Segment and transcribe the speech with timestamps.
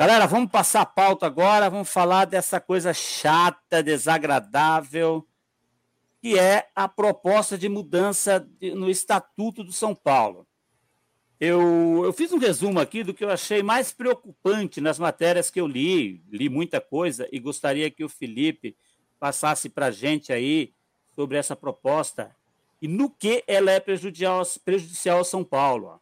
[0.00, 5.26] Galera, vamos passar a pauta agora, vamos falar dessa coisa chata, desagradável,
[6.22, 10.46] que é a proposta de mudança no Estatuto do São Paulo.
[11.40, 15.60] Eu, eu fiz um resumo aqui do que eu achei mais preocupante nas matérias que
[15.60, 18.76] eu li, li muita coisa e gostaria que o Felipe
[19.18, 20.72] passasse para a gente aí
[21.10, 22.32] sobre essa proposta
[22.80, 26.00] e no que ela é prejudicial, prejudicial ao São Paulo.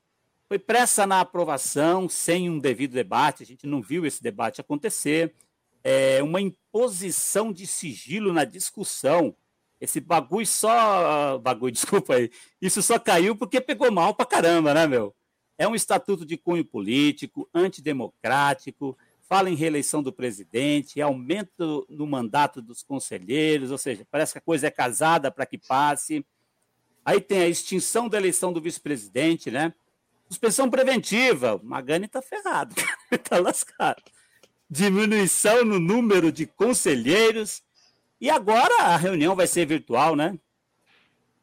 [0.48, 5.34] Foi pressa na aprovação, sem um devido debate, a gente não viu esse debate acontecer.
[5.82, 9.34] É uma imposição de sigilo na discussão.
[9.80, 11.38] Esse bagulho só.
[11.38, 12.30] Bagulho, desculpa aí.
[12.62, 15.14] Isso só caiu porque pegou mal pra caramba, né, meu?
[15.58, 18.96] É um estatuto de cunho político, antidemocrático,
[19.28, 24.42] fala em reeleição do presidente, aumento no mandato dos conselheiros, ou seja, parece que a
[24.42, 26.24] coisa é casada para que passe.
[27.04, 29.72] Aí tem a extinção da eleição do vice-presidente, né?
[30.28, 31.60] Suspensão preventiva.
[31.62, 32.74] Magani está ferrado,
[33.10, 34.02] está lascado.
[34.68, 37.62] Diminuição no número de conselheiros.
[38.20, 40.38] E agora a reunião vai ser virtual, né?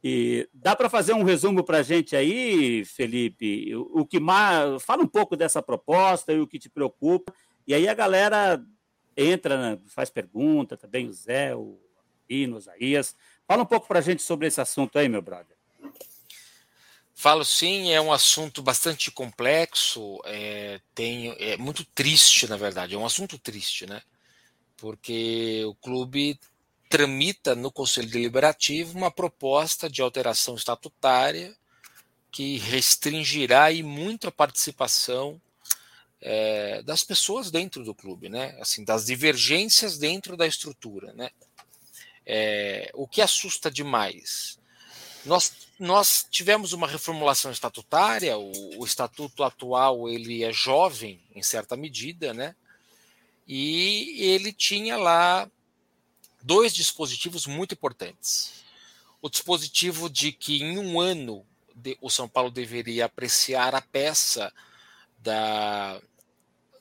[0.03, 3.73] E dá para fazer um resumo para a gente aí, Felipe?
[3.73, 4.83] O, o que mais.
[4.83, 7.33] Fala um pouco dessa proposta e o que te preocupa.
[7.65, 8.61] E aí a galera
[9.15, 11.79] entra, né, faz pergunta também, o Zé, o
[12.29, 13.15] Ino, o Isaías.
[13.47, 15.55] Fala um pouco para a gente sobre esse assunto aí, meu brother.
[17.15, 22.97] Falo sim, é um assunto bastante complexo, é, tem, é muito triste, na verdade, é
[22.97, 24.01] um assunto triste, né?
[24.77, 26.39] Porque o clube
[26.89, 31.55] tramita no Conselho Deliberativo uma proposta de alteração estatutária
[32.31, 35.39] que restringirá e muito a participação
[36.19, 38.57] é, das pessoas dentro do clube, né?
[38.59, 41.29] Assim, das divergências dentro da estrutura, né?
[42.25, 44.57] É, o que assusta demais
[45.25, 51.75] nós, nós tivemos uma reformulação estatutária, o, o, estatuto atual ele é jovem em certa
[51.75, 52.55] medida, né?
[53.47, 55.49] E ele tinha lá
[56.41, 58.63] dois dispositivos muito importantes.
[59.21, 64.53] O dispositivo de que em um ano de, o São Paulo deveria apreciar a peça
[65.17, 65.99] da,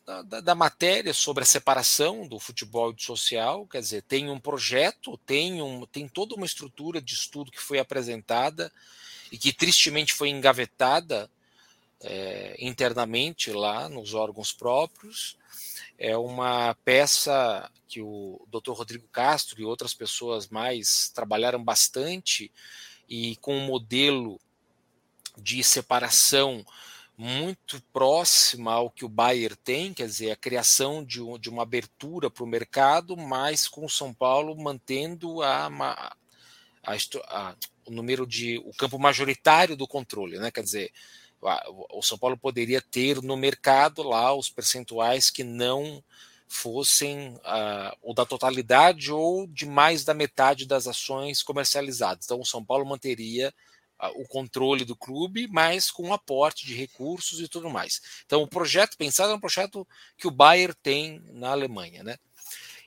[0.05, 4.39] da, da, matéria sobre a separação do futebol e do social, quer dizer, tem um
[4.39, 8.73] projeto, tem, um, tem toda uma estrutura de estudo que foi apresentada
[9.31, 11.31] e que tristemente foi engavetada
[12.01, 15.37] é, internamente lá nos órgãos próprios.
[15.97, 18.73] É uma peça que o Dr.
[18.73, 22.51] Rodrigo Castro e outras pessoas mais trabalharam bastante
[23.09, 24.41] e com um modelo
[25.39, 26.65] de separação
[27.17, 31.63] muito próxima ao que o Bayer tem, quer dizer, a criação de, um, de uma
[31.63, 36.17] abertura para o mercado, mas com o São Paulo mantendo a, a,
[37.29, 37.57] a,
[37.87, 40.51] o número de o campo majoritário do controle, né?
[40.51, 40.93] Quer dizer,
[41.91, 46.03] o São Paulo poderia ter no mercado lá os percentuais que não
[46.47, 52.27] fossem uh, ou da totalidade ou de mais da metade das ações comercializadas.
[52.27, 53.53] Então, o São Paulo manteria
[54.11, 58.01] o controle do clube, mas com aporte de recursos e tudo mais.
[58.27, 59.87] Então, o projeto pensado é um projeto
[60.17, 62.03] que o Bayer tem na Alemanha.
[62.03, 62.17] Né?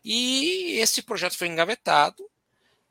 [0.03, 2.29] E esse projeto foi engavetado.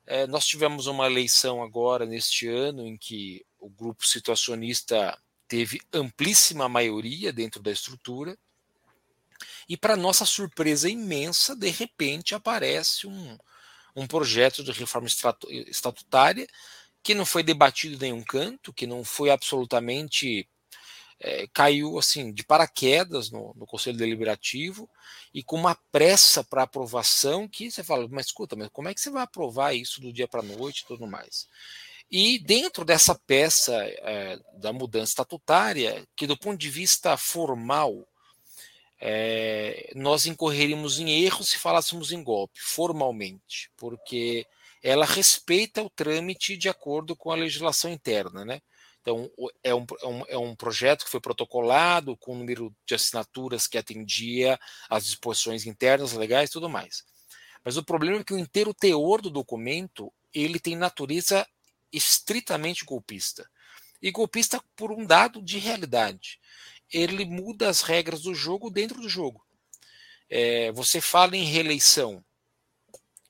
[0.07, 6.69] É, nós tivemos uma eleição agora, neste ano, em que o grupo situacionista teve amplíssima
[6.69, 8.37] maioria dentro da estrutura.
[9.69, 13.39] E, para nossa surpresa imensa, de repente aparece um,
[13.95, 15.09] um projeto de reforma
[15.69, 16.47] estatutária
[17.05, 20.49] que não foi debatido em nenhum canto, que não foi absolutamente.
[21.21, 24.91] É, caiu assim de paraquedas no, no, Conselho Deliberativo
[25.33, 29.01] e com uma pressa para aprovação que você fala, mas escuta, mas como é que
[29.01, 31.47] você vai aprovar isso do dia para a noite e tudo mais?
[32.11, 38.07] E dentro dessa peça é, da mudança estatutária, que do ponto de vista formal,
[39.01, 44.47] é, nós incorreríamos em erros se falássemos em golpe, formalmente, porque
[44.85, 48.61] ela respeita o trâmite de acordo com a legislação interna, né?
[49.01, 49.31] Então,
[49.63, 53.67] é um, é, um, é um projeto que foi protocolado com um número de assinaturas
[53.67, 57.03] que atendia às disposições internas, legais e tudo mais.
[57.65, 61.47] Mas o problema é que o inteiro teor do documento ele tem natureza
[61.91, 63.49] estritamente golpista.
[64.03, 66.39] E golpista por um dado de realidade.
[66.93, 69.43] Ele muda as regras do jogo dentro do jogo.
[70.29, 72.23] É, você fala em reeleição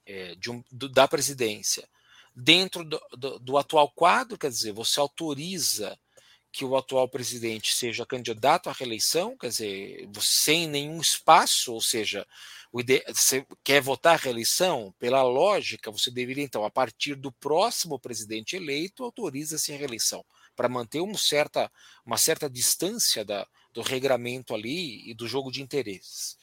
[0.07, 1.89] é, um, do, da presidência
[2.35, 5.97] dentro do, do, do, atual quadro, quer dizer, você autoriza
[6.51, 12.27] que o atual presidente seja candidato à reeleição, quer dizer, sem nenhum espaço, ou seja,
[13.09, 18.57] você quer votar a reeleição, pela lógica, você deveria, então, a partir do próximo presidente
[18.57, 20.25] eleito, autoriza-se a reeleição,
[20.57, 21.71] para manter uma certa,
[22.05, 26.37] uma certa distância da, do regramento ali e do jogo de interesses.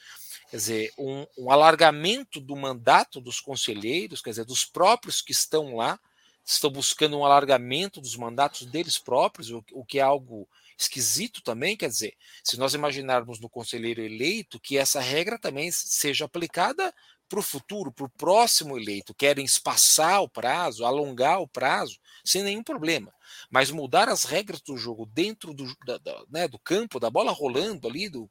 [0.52, 5.78] Quer dizer, um, um alargamento do mandato dos conselheiros, quer dizer, dos próprios que estão
[5.78, 5.98] lá,
[6.44, 10.46] estão buscando um alargamento dos mandatos deles próprios, o, o que é algo
[10.78, 16.26] esquisito também, quer dizer, se nós imaginarmos no conselheiro eleito que essa regra também seja
[16.26, 16.94] aplicada
[17.32, 22.44] para o futuro, para o próximo eleito, querem espaçar o prazo, alongar o prazo, sem
[22.44, 23.14] nenhum problema.
[23.50, 27.32] Mas mudar as regras do jogo dentro do, da, da, né, do campo, da bola
[27.32, 28.30] rolando ali, do,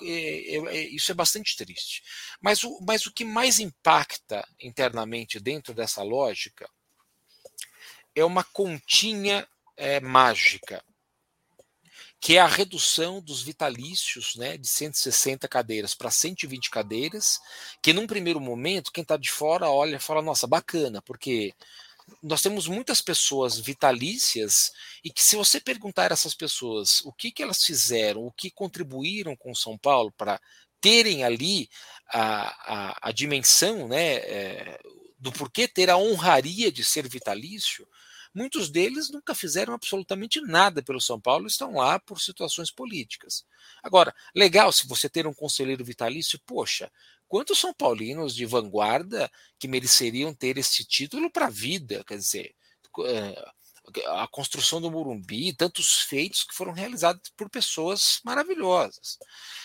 [0.00, 2.02] é, é, é, isso é bastante triste.
[2.40, 6.66] Mas o, mas o que mais impacta internamente dentro dessa lógica
[8.14, 9.46] é uma continha
[9.76, 10.82] é, mágica
[12.20, 17.40] que é a redução dos vitalícios né, de 160 cadeiras para 120 cadeiras,
[17.82, 21.54] que num primeiro momento, quem está de fora olha e fala, nossa, bacana, porque
[22.22, 24.72] nós temos muitas pessoas vitalícias
[25.02, 28.50] e que se você perguntar a essas pessoas o que, que elas fizeram, o que
[28.50, 30.38] contribuíram com São Paulo para
[30.80, 31.70] terem ali
[32.08, 34.80] a, a, a dimensão né, é,
[35.18, 37.86] do porquê ter a honraria de ser vitalício,
[38.34, 43.44] Muitos deles nunca fizeram absolutamente nada pelo São Paulo, estão lá por situações políticas.
[43.82, 46.90] Agora, legal se você ter um conselheiro vitalício, poxa,
[47.26, 52.04] quantos São Paulinos de vanguarda que mereceriam ter esse título para a vida?
[52.04, 52.54] Quer dizer,
[53.06, 53.44] eh,
[54.06, 59.18] a construção do Morumbi, tantos feitos que foram realizados por pessoas maravilhosas.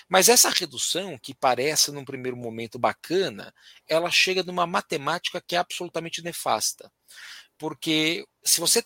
[0.09, 3.53] Mas essa redução, que parece num primeiro momento bacana,
[3.87, 6.91] ela chega numa matemática que é absolutamente nefasta
[7.57, 8.83] porque se você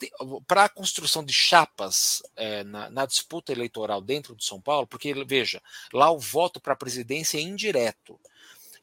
[0.47, 5.13] para a construção de chapas é, na, na, disputa eleitoral dentro de São Paulo, porque
[5.25, 5.61] veja,
[5.91, 8.19] lá o voto para a presidência é indireto.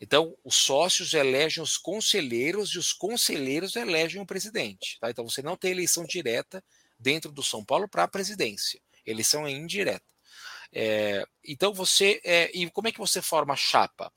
[0.00, 4.98] Então, os sócios elegem os conselheiros e os conselheiros elegem o presidente.
[5.00, 5.10] Tá?
[5.10, 6.62] Então, você não tem eleição direta
[6.98, 8.80] dentro do São Paulo para a presidência.
[9.06, 10.04] Eleição é indireta.
[10.72, 12.20] É, então, você.
[12.24, 14.12] É, e como é que você forma a chapa?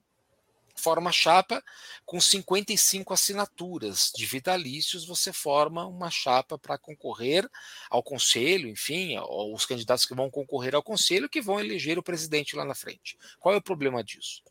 [0.80, 1.64] Forma chapa
[2.06, 7.48] com 55 assinaturas de vitalícios, você forma uma chapa para concorrer
[7.90, 9.20] ao conselho, enfim,
[9.54, 13.18] os candidatos que vão concorrer ao conselho que vão eleger o presidente lá na frente.
[13.40, 14.42] Qual é o problema disso?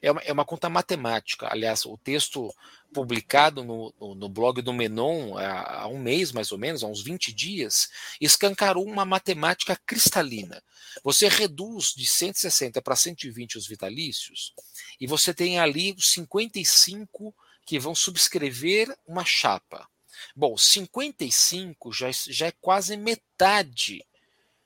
[0.00, 1.48] É uma, é uma conta matemática.
[1.50, 2.54] Aliás, o texto
[2.92, 7.02] publicado no, no, no, blog do Menon há, um mês, mais ou menos, há uns
[7.02, 7.88] 20 dias,
[8.20, 10.62] escancarou uma matemática cristalina.
[11.02, 14.52] Você reduz de 160 para 120 os vitalícios,
[15.00, 17.34] e você tem ali os 55
[17.64, 19.88] que vão subscrever uma chapa.
[20.36, 24.04] Bom, 55 já, já é quase metade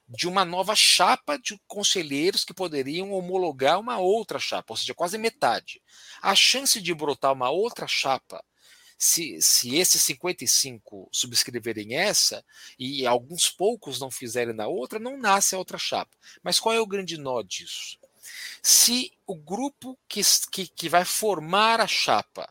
[0.09, 5.19] de uma nova chapa de conselheiros que poderiam homologar uma outra chapa, ou seja, quase
[5.19, 5.83] metade.
[6.23, 8.45] A chance de brotar uma outra chapa,
[8.99, 12.45] se, se esses 55 subscreverem essa
[12.79, 16.17] e alguns poucos não fizerem na outra, não nasce a outra chapa.
[16.43, 17.99] Mas qual é o grande nó disso?
[18.63, 20.21] Se o grupo que,
[20.51, 22.49] que, que vai formar a chapa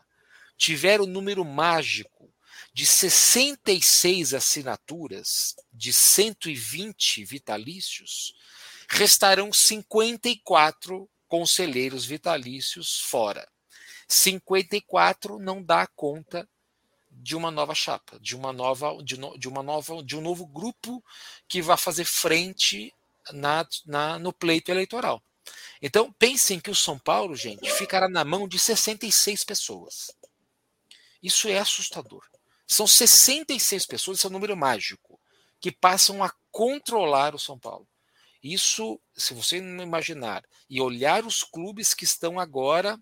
[0.56, 2.30] tiver o número mágico
[2.76, 8.34] de 66 assinaturas de 120 vitalícios,
[8.86, 13.48] restarão 54 conselheiros vitalícios fora.
[14.06, 16.46] 54 não dá conta
[17.10, 20.44] de uma nova chapa, de uma nova, de, no, de uma nova, de um novo
[20.44, 21.02] grupo
[21.48, 22.92] que vai fazer frente
[23.32, 25.22] na, na, no pleito eleitoral.
[25.80, 30.10] Então, pensem que o São Paulo, gente, ficará na mão de 66 pessoas.
[31.22, 32.22] Isso é assustador.
[32.66, 35.20] São 66 pessoas, esse é um número mágico,
[35.60, 37.86] que passam a controlar o São Paulo.
[38.42, 43.00] Isso, se você não imaginar e olhar os clubes que estão agora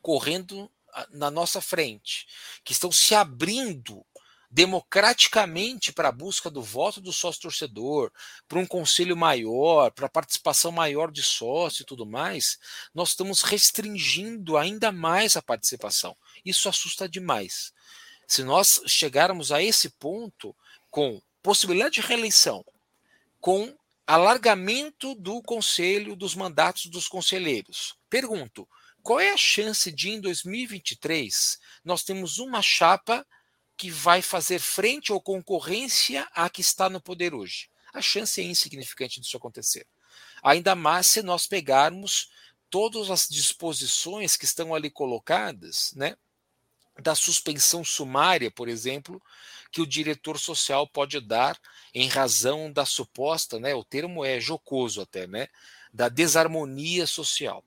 [0.00, 0.70] correndo
[1.10, 2.26] na nossa frente,
[2.64, 4.04] que estão se abrindo
[4.50, 8.10] democraticamente para a busca do voto do sócio torcedor,
[8.46, 12.58] para um conselho maior, para participação maior de sócio e tudo mais,
[12.94, 16.16] nós estamos restringindo ainda mais a participação.
[16.44, 17.72] Isso assusta demais.
[18.28, 20.54] Se nós chegarmos a esse ponto
[20.90, 22.62] com possibilidade de reeleição,
[23.40, 23.74] com
[24.06, 28.68] alargamento do conselho, dos mandatos dos conselheiros, pergunto:
[29.02, 33.26] qual é a chance de em 2023 nós temos uma chapa
[33.78, 37.70] que vai fazer frente ou concorrência à que está no poder hoje?
[37.94, 39.86] A chance é insignificante disso acontecer.
[40.42, 42.30] Ainda mais se nós pegarmos
[42.68, 46.14] todas as disposições que estão ali colocadas, né?
[47.00, 49.22] Da suspensão sumária, por exemplo,
[49.70, 51.58] que o diretor social pode dar
[51.94, 55.48] em razão da suposta, né, o termo é jocoso até, né,
[55.92, 57.64] da desarmonia social.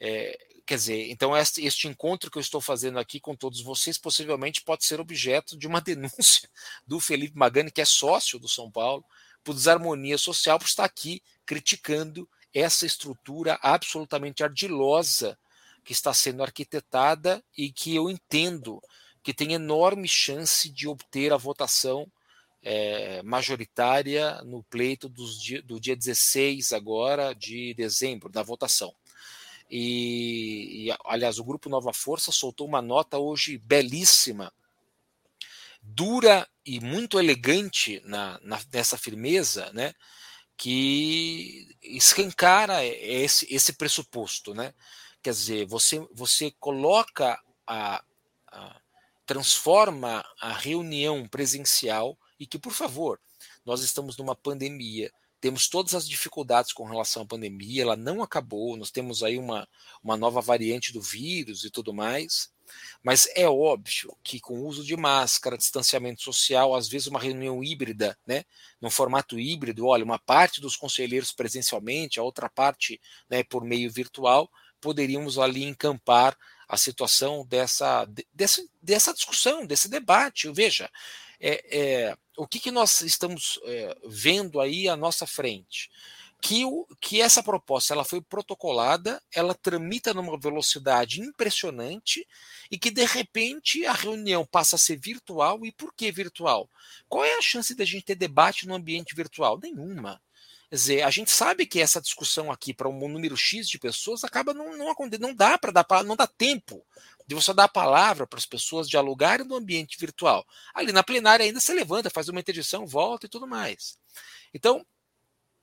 [0.00, 3.98] É, quer dizer, então este, este, encontro que eu estou fazendo aqui com todos vocês
[3.98, 6.48] possivelmente pode ser objeto de uma denúncia
[6.86, 9.04] do Felipe Magani, que é sócio do São Paulo,
[9.44, 15.38] por desarmonia social, por estar aqui criticando essa estrutura absolutamente ardilosa
[15.84, 18.82] que está sendo arquitetada e que eu entendo
[19.22, 22.10] que tem enorme chance de obter a votação
[22.62, 28.94] é, majoritária no pleito do dia 16 agora de dezembro, da votação.
[29.70, 34.52] E, e, aliás, o Grupo Nova Força soltou uma nota hoje belíssima,
[35.80, 39.94] dura e muito elegante na, na, nessa firmeza, né?
[40.60, 44.74] que escancara esse, esse pressuposto, né?
[45.22, 48.02] Quer dizer, você, você coloca a,
[48.48, 48.80] a
[49.26, 53.20] transforma a reunião presencial e que, por favor,
[53.64, 58.76] nós estamos numa pandemia, temos todas as dificuldades com relação à pandemia, ela não acabou,
[58.76, 59.68] nós temos aí uma,
[60.02, 62.52] uma nova variante do vírus e tudo mais.
[63.02, 67.62] Mas é óbvio que com o uso de máscara, distanciamento social, às vezes uma reunião
[67.64, 68.44] híbrida, né,
[68.80, 73.90] num formato híbrido, olha, uma parte dos conselheiros presencialmente, a outra parte né, por meio
[73.90, 74.50] virtual,
[74.80, 76.36] poderíamos ali encampar
[76.68, 80.50] a situação dessa, dessa, dessa discussão, desse debate.
[80.52, 80.88] Veja,
[81.40, 85.90] é, é, o que, que nós estamos é, vendo aí à nossa frente?
[86.40, 92.26] Que, o, que essa proposta ela foi protocolada, ela tramita numa velocidade impressionante
[92.70, 95.66] e que de repente a reunião passa a ser virtual.
[95.66, 96.70] E por que virtual?
[97.08, 99.58] Qual é a chance da gente ter debate no ambiente virtual?
[99.60, 100.20] Nenhuma.
[100.70, 104.22] Quer dizer, a gente sabe que essa discussão aqui para um número X de pessoas
[104.22, 106.86] acaba não, não, não dá para dar não dá tempo
[107.26, 110.46] de você dar a palavra para as pessoas dialogarem no ambiente virtual.
[110.72, 113.98] Ali na plenária ainda se levanta, faz uma interdição, volta e tudo mais.
[114.54, 114.86] Então,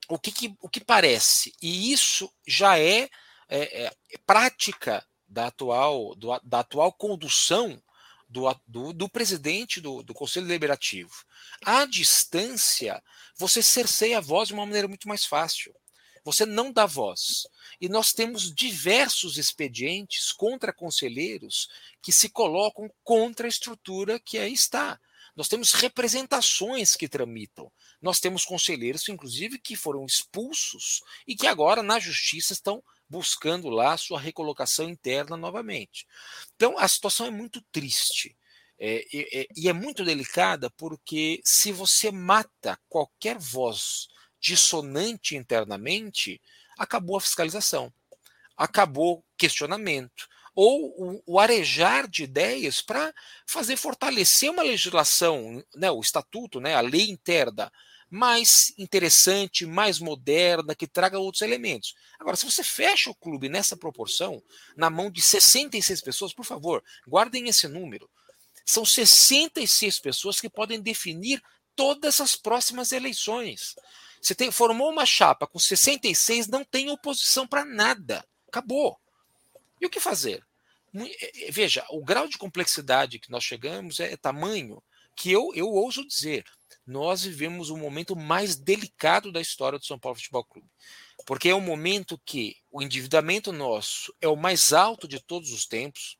[0.09, 1.53] o que, que o que parece?
[1.61, 3.09] E isso já é,
[3.47, 7.81] é, é prática da atual, do, da atual condução
[8.29, 11.11] do, do, do, presidente do, do Conselho Deliberativo.
[11.63, 13.01] À distância,
[13.37, 15.73] você cerceia a voz de uma maneira muito mais fácil.
[16.23, 17.47] Você não dá voz.
[17.79, 21.69] E nós temos diversos expedientes contra conselheiros
[22.01, 24.99] que se colocam contra a estrutura que aí está.
[25.37, 27.71] Nós temos representações que tramitam.
[28.01, 33.97] Nós temos conselheiros, inclusive, que foram expulsos e que agora na justiça estão buscando lá
[33.97, 36.05] sua recolocação interna novamente.
[36.55, 38.37] Então a situação é muito triste.
[38.79, 44.07] É, é, e é muito delicada porque se você mata qualquer voz
[44.39, 46.39] dissonante internamente,
[46.77, 47.91] acabou a fiscalização,
[48.55, 53.13] acabou o questionamento, ou o, o arejar de ideias para
[53.45, 57.71] fazer fortalecer uma legislação, né, o estatuto, né, a lei interna,
[58.09, 61.95] mais interessante, mais moderna, que traga outros elementos.
[62.19, 64.41] Agora, se você fecha o clube nessa proporção,
[64.75, 68.09] na mão de 66 pessoas, por favor, guardem esse número.
[68.65, 71.41] São 66 pessoas que podem definir
[71.75, 73.75] todas as próximas eleições.
[74.21, 78.25] Você tem, formou uma chapa com 66, não tem oposição para nada.
[78.47, 78.99] Acabou.
[79.79, 80.43] E o que fazer?
[80.95, 84.81] É, é, veja, o grau de complexidade que nós chegamos é, é tamanho
[85.15, 86.45] que eu, eu ouso dizer,
[86.87, 90.69] nós vivemos o momento mais delicado da história do São Paulo Futebol Clube.
[91.25, 95.65] Porque é um momento que o endividamento nosso é o mais alto de todos os
[95.65, 96.17] tempos.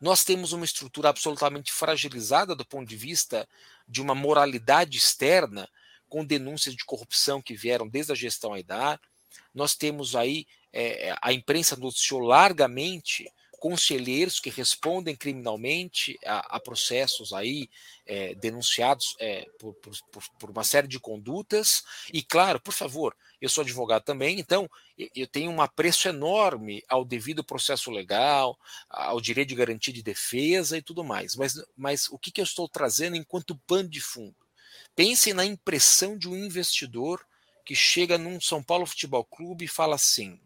[0.00, 3.46] Nós temos uma estrutura absolutamente fragilizada do ponto de vista
[3.86, 5.68] de uma moralidade externa
[6.08, 8.98] com denúncias de corrupção que vieram desde a gestão Aidar.
[9.52, 13.30] Nós temos aí, é, a imprensa noticiou largamente
[13.64, 17.70] conselheiros que respondem criminalmente a, a processos aí
[18.04, 19.94] é, denunciados é, por, por,
[20.38, 21.82] por, uma série de condutas.
[22.12, 24.68] E, claro, por favor, eu sou advogado também, então
[25.16, 28.54] eu tenho um apreço enorme ao devido processo legal,
[28.90, 31.34] ao direito de garantia de defesa e tudo mais.
[31.34, 34.36] Mas, mas o que, que eu estou trazendo enquanto pano de fundo?
[34.94, 37.26] Pensem na impressão de um investidor
[37.64, 40.38] que chega num São Paulo Futebol Clube e fala assim: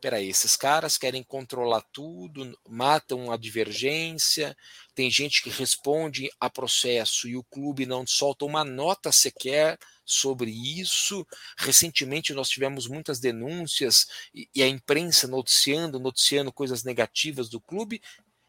[0.00, 4.56] peraí, esses caras querem controlar tudo, matam a divergência,
[4.94, 10.50] tem gente que responde a processo e o clube não solta uma nota sequer sobre
[10.50, 11.26] isso.
[11.58, 14.06] Recentemente nós tivemos muitas denúncias
[14.54, 18.00] e a imprensa noticiando, noticiando coisas negativas do clube.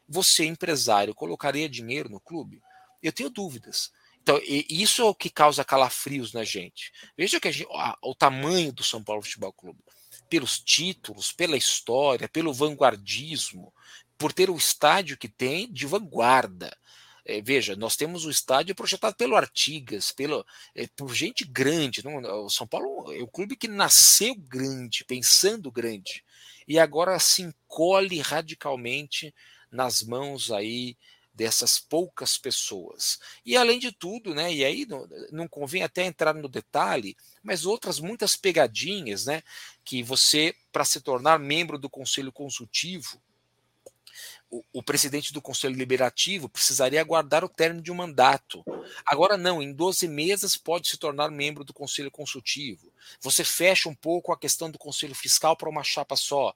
[0.08, 2.62] Você, empresário, colocaria dinheiro no clube?
[3.02, 3.90] Eu tenho dúvidas.
[4.22, 6.92] Então, isso é o que causa calafrios na gente.
[7.16, 7.68] Veja que gente,
[8.02, 9.82] o tamanho do São Paulo Futebol Clube,
[10.28, 13.72] pelos títulos, pela história, pelo vanguardismo,
[14.16, 16.76] por ter o estádio que tem de vanguarda.
[17.24, 22.02] É, veja, nós temos o estádio projetado pelo Artigas, pelo, é, por gente grande.
[22.02, 26.24] Não, o São Paulo é o clube que nasceu grande, pensando grande,
[26.66, 29.34] e agora se encolhe radicalmente
[29.70, 30.96] nas mãos aí
[31.38, 33.20] dessas poucas pessoas.
[33.46, 37.64] E além de tudo, né, e aí não, não convém até entrar no detalhe, mas
[37.64, 39.40] outras muitas pegadinhas, né,
[39.84, 43.22] que você para se tornar membro do conselho consultivo,
[44.50, 48.64] o, presidente do Conselho Liberativo precisaria aguardar o término de um mandato.
[49.04, 52.90] Agora não, em 12 meses pode se tornar membro do Conselho Consultivo.
[53.20, 56.54] Você fecha um pouco a questão do Conselho Fiscal para uma chapa só.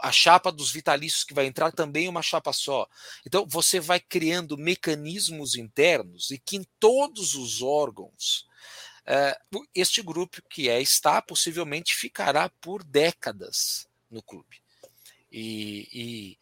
[0.00, 2.88] A chapa dos vitalícios que vai entrar também é uma chapa só.
[3.26, 8.46] Então você vai criando mecanismos internos e que em todos os órgãos
[9.06, 14.62] uh, este grupo que é está possivelmente ficará por décadas no clube.
[15.30, 16.38] E, e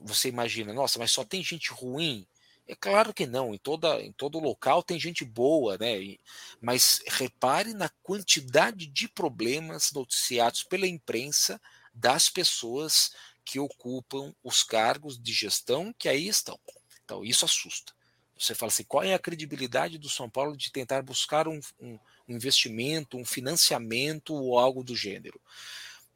[0.00, 2.26] você imagina, nossa, mas só tem gente ruim?
[2.66, 6.16] É claro que não, em, toda, em todo local tem gente boa, né?
[6.60, 11.58] Mas repare na quantidade de problemas noticiados pela imprensa
[11.94, 16.60] das pessoas que ocupam os cargos de gestão que aí estão.
[17.04, 17.94] Então, isso assusta.
[18.38, 21.98] Você fala assim: qual é a credibilidade do São Paulo de tentar buscar um, um,
[22.28, 25.40] um investimento, um financiamento ou algo do gênero?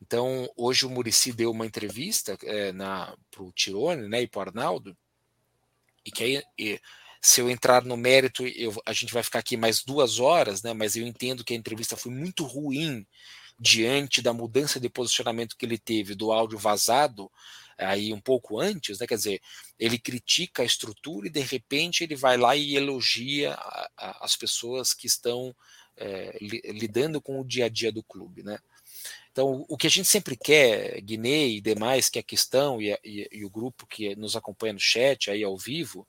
[0.03, 4.43] Então, hoje o Murici deu uma entrevista é, para o Tirone né, e para o
[4.43, 4.97] Arnaldo,
[6.05, 6.81] e que aí, e,
[7.21, 10.73] se eu entrar no mérito, eu, a gente vai ficar aqui mais duas horas, né,
[10.73, 13.07] mas eu entendo que a entrevista foi muito ruim
[13.57, 17.31] diante da mudança de posicionamento que ele teve do áudio vazado
[17.79, 19.07] aí um pouco antes, né?
[19.07, 19.41] Quer dizer,
[19.79, 24.37] ele critica a estrutura e de repente ele vai lá e elogia a, a, as
[24.37, 25.55] pessoas que estão
[25.97, 28.59] é, lidando com o dia a dia do clube, né?
[29.33, 32.93] Então, o que a gente sempre quer, Guiné e demais, que é a questão e,
[33.03, 36.07] e, e, o grupo que nos acompanha no chat, aí ao vivo,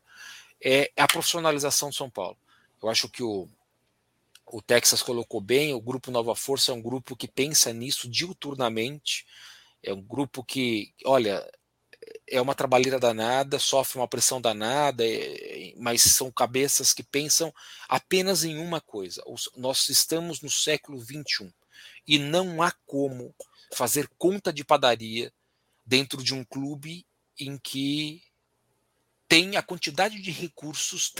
[0.62, 2.38] é a profissionalização de São Paulo.
[2.82, 3.48] Eu acho que o,
[4.46, 9.26] o Texas colocou bem, o grupo Nova Força é um grupo que pensa nisso diuturnamente,
[9.82, 11.50] é um grupo que, olha,
[12.28, 17.54] é uma trabalheira danada, sofre uma pressão danada, é, mas são cabeças que pensam
[17.88, 19.24] apenas em uma coisa.
[19.56, 21.54] Nós estamos no século XXI
[22.08, 23.34] e não há como
[23.74, 25.34] fazer conta de padaria
[25.86, 27.06] dentro de um clube
[27.40, 28.22] em que
[29.28, 31.12] tem a quantidade de recursos,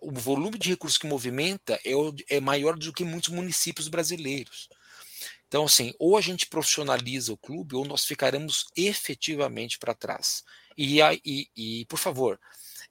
[0.00, 1.92] o volume de recursos que movimenta é,
[2.36, 4.68] é maior do que muitos municípios brasileiros.
[5.46, 10.42] Então, assim, ou a gente profissionaliza o clube, ou nós ficaremos efetivamente para trás.
[10.76, 12.40] E, e, e, por favor,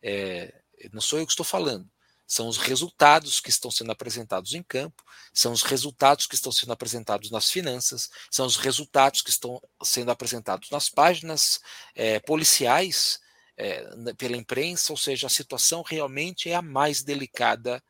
[0.02, 0.54] é,
[0.92, 1.90] não sou eu que estou falando
[2.28, 5.02] são os resultados que estão sendo apresentados em campo,
[5.34, 10.12] são os resultados que estão sendo apresentados nas finanças, são os resultados que estão sendo
[10.12, 11.62] apresentados nas páginas
[11.96, 13.20] é, policiais
[13.56, 17.82] é, pela imprensa, ou seja, a situação realmente é a mais delicada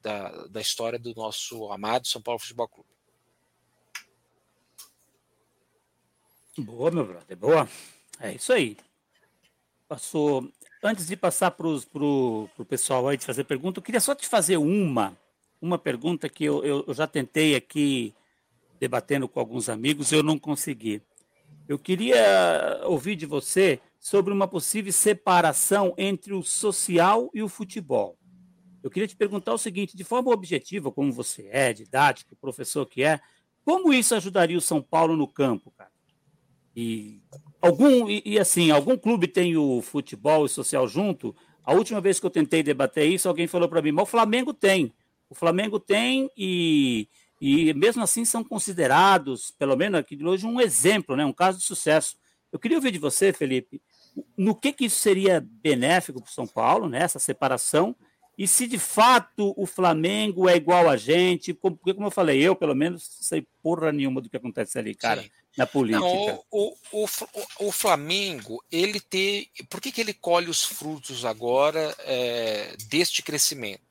[0.00, 2.90] da, da história do nosso amado São Paulo Futebol Clube.
[6.58, 7.68] Boa, meu brother, boa.
[8.20, 8.76] É isso aí.
[9.88, 10.50] Passou
[10.86, 14.56] antes de passar para o pessoal aí de fazer pergunta, eu queria só te fazer
[14.56, 15.16] uma,
[15.60, 18.14] uma pergunta que eu, eu, já tentei aqui
[18.78, 21.02] debatendo com alguns amigos, eu não consegui.
[21.68, 28.16] Eu queria ouvir de você sobre uma possível separação entre o social e o futebol.
[28.82, 33.02] Eu queria te perguntar o seguinte, de forma objetiva, como você é, didático, professor que
[33.02, 33.20] é,
[33.64, 35.90] como isso ajudaria o São Paulo no campo, cara?
[36.76, 37.22] E
[37.60, 41.34] algum e, e, assim, algum clube tem o futebol e social junto?
[41.64, 44.52] A última vez que eu tentei debater isso, alguém falou para mim, mas o Flamengo
[44.52, 44.92] tem.
[45.30, 47.08] O Flamengo tem e,
[47.40, 51.24] e mesmo assim são considerados, pelo menos aqui de hoje, um exemplo, né?
[51.24, 52.16] um caso de sucesso.
[52.52, 53.80] Eu queria ouvir de você, Felipe,
[54.36, 57.02] no que, que isso seria benéfico para o São Paulo, né?
[57.02, 57.96] essa separação,
[58.38, 62.54] e se de fato o Flamengo é igual a gente, porque como eu falei, eu
[62.54, 65.22] pelo menos sei porra nenhuma do que acontece ali, cara.
[65.22, 66.00] Sim na política.
[66.00, 69.50] Não, o, o, o, o, Flamengo, ele tem.
[69.70, 73.82] Por que, que ele colhe os frutos agora é, deste crescimento?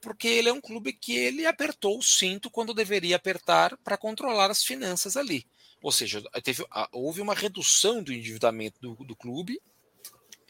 [0.00, 4.50] Porque ele é um clube que ele apertou o cinto quando deveria apertar para controlar
[4.50, 5.46] as finanças ali.
[5.80, 9.60] Ou seja, teve, houve uma redução do endividamento do, do clube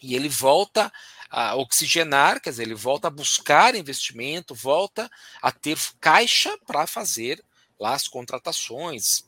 [0.03, 0.93] e ele volta
[1.31, 5.09] a oxigenar, quer dizer, ele volta a buscar investimento, volta
[5.41, 7.43] a ter caixa para fazer
[7.79, 9.25] lá as contratações,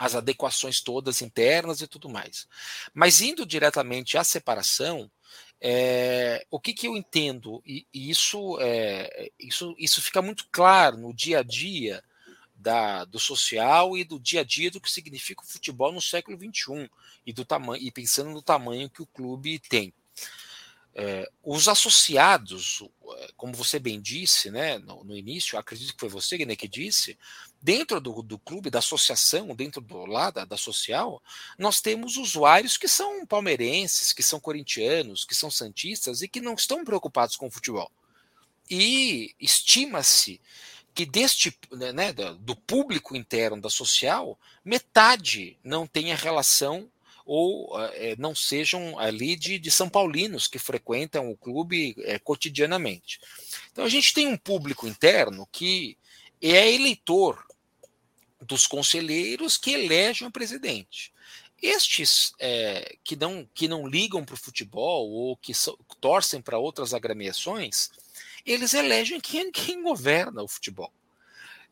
[0.00, 2.48] as adequações todas internas e tudo mais.
[2.94, 5.10] Mas indo diretamente à separação,
[5.60, 10.96] é, o que, que eu entendo, e, e isso, é, isso, isso fica muito claro
[10.96, 12.02] no dia a dia
[12.54, 16.38] da, do social e do dia a dia do que significa o futebol no século
[16.38, 16.90] XXI
[17.26, 19.92] e, do tamanho, e pensando no tamanho que o clube tem.
[20.94, 22.82] É, os associados,
[23.36, 27.18] como você bem disse né, no, no início, acredito que foi você né, que disse,
[27.60, 31.22] dentro do, do clube, da associação, dentro do lá da, da social,
[31.58, 36.54] nós temos usuários que são palmeirenses, que são corintianos, que são santistas e que não
[36.54, 37.90] estão preocupados com o futebol.
[38.68, 40.40] E estima-se
[40.94, 46.90] que deste né, né do público interno da social, metade não tenha relação
[47.26, 53.20] ou é, não sejam ali de, de São Paulinos que frequentam o clube é, cotidianamente.
[53.70, 55.96] Então a gente tem um público interno que
[56.42, 57.44] é eleitor
[58.40, 61.12] dos conselheiros que elegem o presidente.
[61.62, 66.58] Estes é, que, não, que não ligam para o futebol ou que so, torcem para
[66.58, 67.90] outras agremiações,
[68.46, 70.92] eles elegem quem, quem governa o futebol.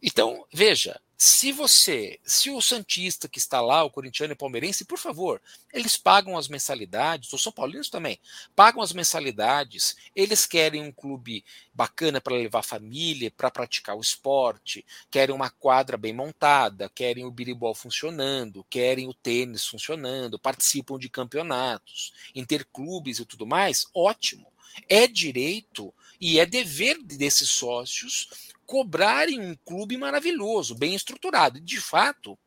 [0.03, 4.99] Então, veja, se você, se o Santista que está lá, o corintiano e palmeirense, por
[4.99, 8.21] favor, eles pagam as mensalidades, os São Paulinos também,
[8.55, 14.01] pagam as mensalidades, eles querem um clube bacana para levar a família, para praticar o
[14.01, 21.01] esporte, querem uma quadra bem montada, querem o biribol funcionando, querem o tênis funcionando, participam
[21.01, 24.47] de campeonatos, interclubes e tudo mais, ótimo.
[24.89, 28.29] É direito e é dever desses sócios
[28.69, 31.59] cobrarem um clube maravilhoso, bem estruturado.
[31.59, 32.39] De fato,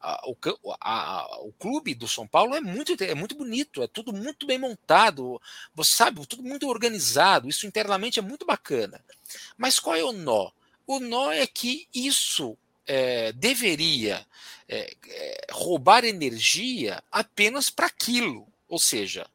[0.00, 0.36] a, o,
[0.80, 4.56] a, o, clube do São Paulo é muito, é muito bonito, é tudo muito bem
[4.56, 5.42] montado,
[5.74, 9.04] você sabe, tudo muito organizado, isso internamente é muito bacana.
[9.58, 10.52] Mas qual é o nó?
[10.86, 12.56] O nó é que isso
[12.86, 14.24] é, deveria
[14.68, 19.26] é, é, roubar energia apenas para aquilo, ou seja,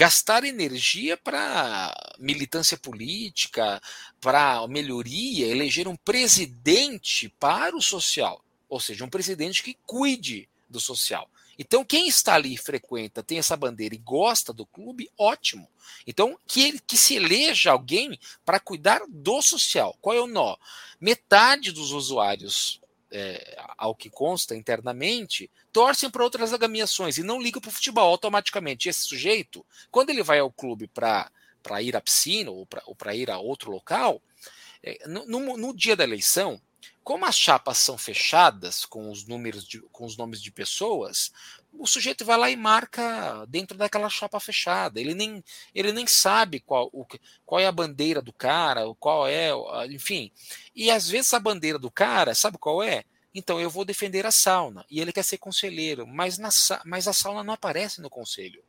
[0.00, 3.78] gastar energia para militância política,
[4.18, 10.80] para melhoria, eleger um presidente para o social, ou seja, um presidente que cuide do
[10.80, 11.28] social.
[11.58, 15.68] Então, quem está ali frequenta, tem essa bandeira e gosta do clube, ótimo.
[16.06, 19.94] Então, que, ele, que se eleja alguém para cuidar do social.
[20.00, 20.56] Qual é o nó?
[20.98, 27.60] Metade dos usuários é, ao que consta internamente, torcem para outras agremiações e não ligam
[27.60, 28.88] para o futebol automaticamente.
[28.88, 31.30] Esse sujeito, quando ele vai ao clube para
[31.82, 34.22] ir à piscina ou para ir a outro local,
[34.82, 36.60] é, no, no, no, dia da eleição,
[37.04, 41.32] como as chapas são fechadas com os números de, com os nomes de pessoas,
[41.72, 45.00] o sujeito vai lá e marca dentro daquela chapa fechada.
[45.00, 45.42] Ele nem,
[45.74, 47.06] ele nem sabe qual, o,
[47.46, 49.50] qual é a bandeira do cara, qual é,
[49.90, 50.30] enfim.
[50.74, 53.04] E às vezes a bandeira do cara, sabe qual é?
[53.34, 54.84] Então eu vou defender a sauna.
[54.90, 56.50] E ele quer ser conselheiro, mas, na,
[56.84, 58.62] mas a sauna não aparece no conselho.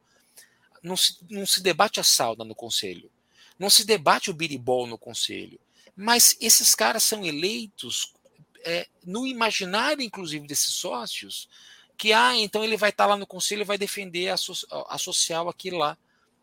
[0.84, 3.12] Não se, não se debate a sauna no conselho.
[3.58, 5.60] Não se debate o biribol no conselho.
[5.96, 8.14] Mas esses caras são eleitos
[8.64, 11.48] é, no imaginário, inclusive, desses sócios,
[12.02, 14.54] que ah, então ele vai estar lá no conselho e vai defender a, so,
[14.90, 15.96] a social aqui lá.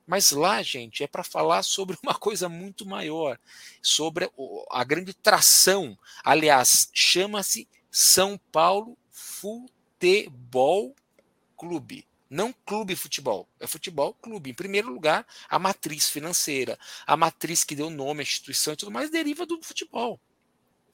[0.07, 3.37] Mas lá, gente, é para falar sobre uma coisa muito maior,
[3.83, 4.31] sobre
[4.71, 5.99] a grande tração.
[6.23, 10.95] Aliás, chama-se São Paulo Futebol
[11.57, 12.07] Clube.
[12.31, 14.51] Não clube futebol, é futebol clube.
[14.51, 18.93] Em primeiro lugar, a matriz financeira, a matriz que deu nome à instituição e tudo
[18.93, 20.21] mais deriva do futebol.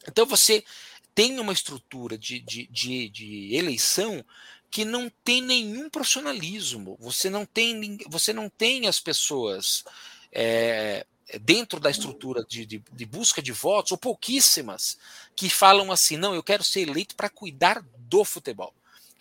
[0.08, 0.64] Então você
[1.14, 4.24] tem uma estrutura de, de, de, de eleição
[4.70, 6.96] que não tem nenhum profissionalismo.
[7.00, 9.84] Você não tem, você não tem as pessoas
[10.32, 11.06] é,
[11.40, 14.98] dentro da estrutura de, de, de, busca de votos, ou pouquíssimas,
[15.36, 18.74] que falam assim: não, eu quero ser eleito para cuidar do futebol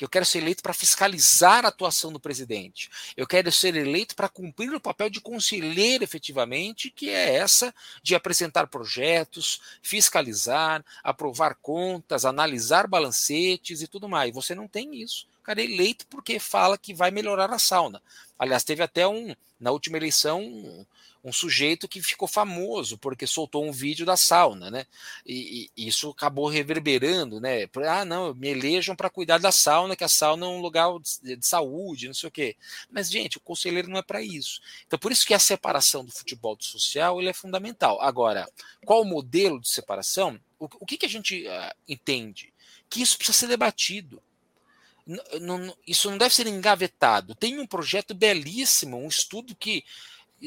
[0.04, 2.90] eu quero ser eleito para fiscalizar a atuação do presidente.
[3.16, 8.14] Eu quero ser eleito para cumprir o papel de conselheiro efetivamente, que é essa de
[8.14, 14.34] apresentar projetos, fiscalizar, aprovar contas, analisar balancetes e tudo mais.
[14.34, 15.26] Você não tem isso.
[15.40, 18.02] O cara é eleito porque fala que vai melhorar a sauna.
[18.38, 20.86] Aliás, teve até um, na última eleição, um,
[21.24, 24.86] um sujeito que ficou famoso porque soltou um vídeo da sauna, né?
[25.26, 27.66] E, e isso acabou reverberando, né?
[27.88, 30.90] Ah, não, me elejam para cuidar da sauna, que a sauna é um lugar
[31.22, 32.58] de, de saúde, não sei o quê.
[32.92, 34.60] Mas, gente, o conselheiro não é para isso.
[34.86, 38.02] Então, por isso que a separação do futebol do social ele é fundamental.
[38.02, 38.46] Agora,
[38.86, 40.38] qual o modelo de separação?
[40.60, 42.54] O, o que, que a gente uh, entende?
[42.90, 44.22] Que isso precisa ser debatido.
[45.88, 47.34] isso não deve ser engavetado.
[47.34, 49.86] Tem um projeto belíssimo, um estudo que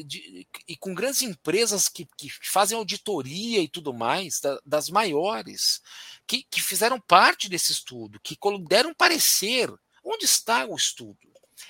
[0.03, 5.81] de, e com grandes empresas que, que, fazem auditoria e tudo mais, da, das maiores,
[6.25, 9.71] que, que fizeram parte desse estudo, que deram parecer.
[10.03, 11.17] Onde está o estudo?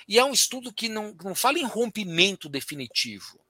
[0.06, 3.40] E é um estudo que não, não fala em rompimento definitivo.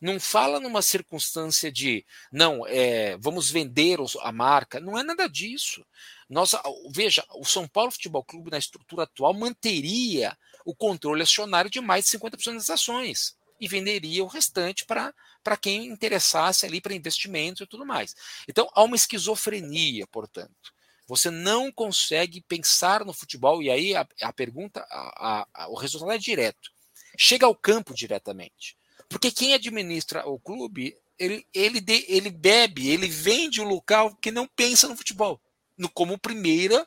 [0.00, 4.78] Não fala numa circunstância de, não, é, vamos vender a marca.
[4.78, 5.84] Não é nada disso.
[6.28, 6.52] Nós,
[6.90, 12.04] veja, o São Paulo Futebol Clube, na estrutura atual, manteria o controle acionário de mais
[12.04, 13.36] de 50% das ações.
[13.58, 18.14] E venderia o restante para quem interessasse ali para investimentos e tudo mais.
[18.46, 20.72] Então há uma esquizofrenia, portanto.
[21.06, 26.12] Você não consegue pensar no futebol, e aí a, a pergunta, a, a, o resultado
[26.12, 26.70] é direto.
[27.16, 28.76] Chega ao campo diretamente.
[29.08, 34.30] Porque quem administra o clube, ele, ele, de, ele bebe, ele vende o local que
[34.30, 35.40] não pensa no futebol,
[35.78, 36.84] no, como primeiro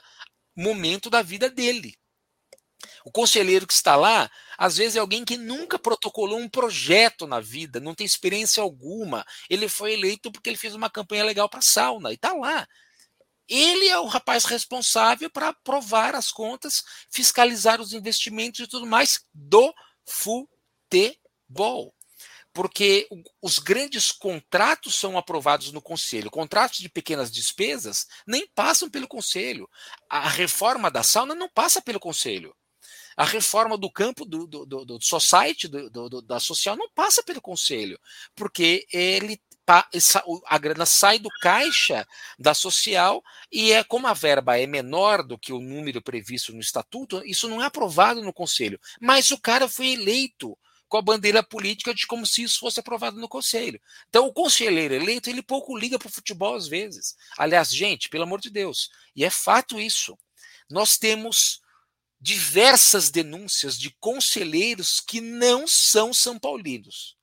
[0.56, 1.96] momento da vida dele.
[3.06, 7.40] O conselheiro que está lá, às vezes é alguém que nunca protocolou um projeto na
[7.40, 9.26] vida, não tem experiência alguma.
[9.50, 12.68] Ele foi eleito porque ele fez uma campanha legal para a sauna e está lá.
[13.48, 19.26] Ele é o rapaz responsável para aprovar as contas, fiscalizar os investimentos e tudo mais
[19.34, 19.74] do
[20.06, 21.94] futebol.
[22.54, 23.08] Porque
[23.42, 26.30] os grandes contratos são aprovados no conselho.
[26.30, 29.70] Contratos de pequenas despesas nem passam pelo conselho.
[30.10, 32.56] A reforma da sauna não passa pelo conselho.
[33.16, 37.24] A reforma do campo do, do, do, do society, do, do, da social, não passa
[37.24, 38.00] pelo conselho,
[38.36, 39.40] porque ele
[40.46, 42.06] a grana sai do caixa
[42.38, 46.60] da social e é como a verba é menor do que o número previsto no
[46.60, 48.80] estatuto, isso não é aprovado no conselho.
[49.00, 50.58] Mas o cara foi eleito
[50.90, 53.80] com a bandeira política de como se isso fosse aprovado no conselho.
[54.10, 57.16] Então o conselheiro eleito, ele pouco liga para o futebol às vezes.
[57.38, 60.18] Aliás, gente, pelo amor de Deus, e é fato isso.
[60.70, 61.62] Nós temos
[62.22, 67.18] diversas denúncias de conselheiros que não são são paulinos.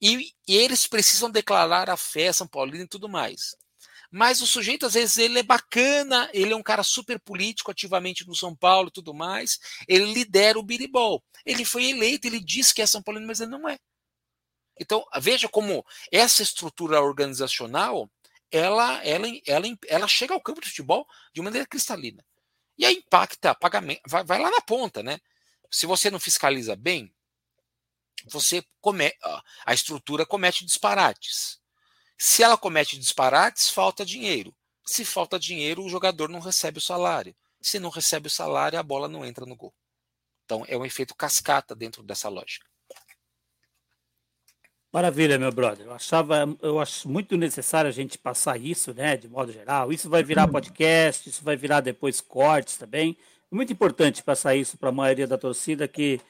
[0.00, 3.56] E, e eles precisam declarar a fé São Paulino e tudo mais.
[4.10, 8.26] Mas o sujeito, às vezes, ele é bacana, ele é um cara super político, ativamente
[8.26, 9.58] no São Paulo e tudo mais.
[9.86, 11.22] Ele lidera o biribol.
[11.46, 13.78] Ele foi eleito, ele diz que é São Paulino, mas ele não é.
[14.78, 18.10] Então, veja como essa estrutura organizacional
[18.50, 22.24] ela, ela, ela, ela chega ao campo de futebol de maneira cristalina.
[22.80, 25.20] E aí impacta pagamento, vai, vai lá na ponta, né?
[25.70, 27.14] Se você não fiscaliza bem,
[28.24, 29.12] você come,
[29.66, 31.60] a estrutura comete disparates.
[32.16, 34.56] Se ela comete disparates, falta dinheiro.
[34.86, 37.36] Se falta dinheiro, o jogador não recebe o salário.
[37.60, 39.74] Se não recebe o salário, a bola não entra no gol.
[40.46, 42.66] Então é um efeito cascata dentro dessa lógica.
[44.92, 45.86] Maravilha, meu brother.
[45.86, 49.92] Eu achava, eu acho muito necessário a gente passar isso, né, de modo geral.
[49.92, 53.16] Isso vai virar podcast, isso vai virar depois cortes também.
[53.48, 56.20] Muito importante passar isso para a maioria da torcida que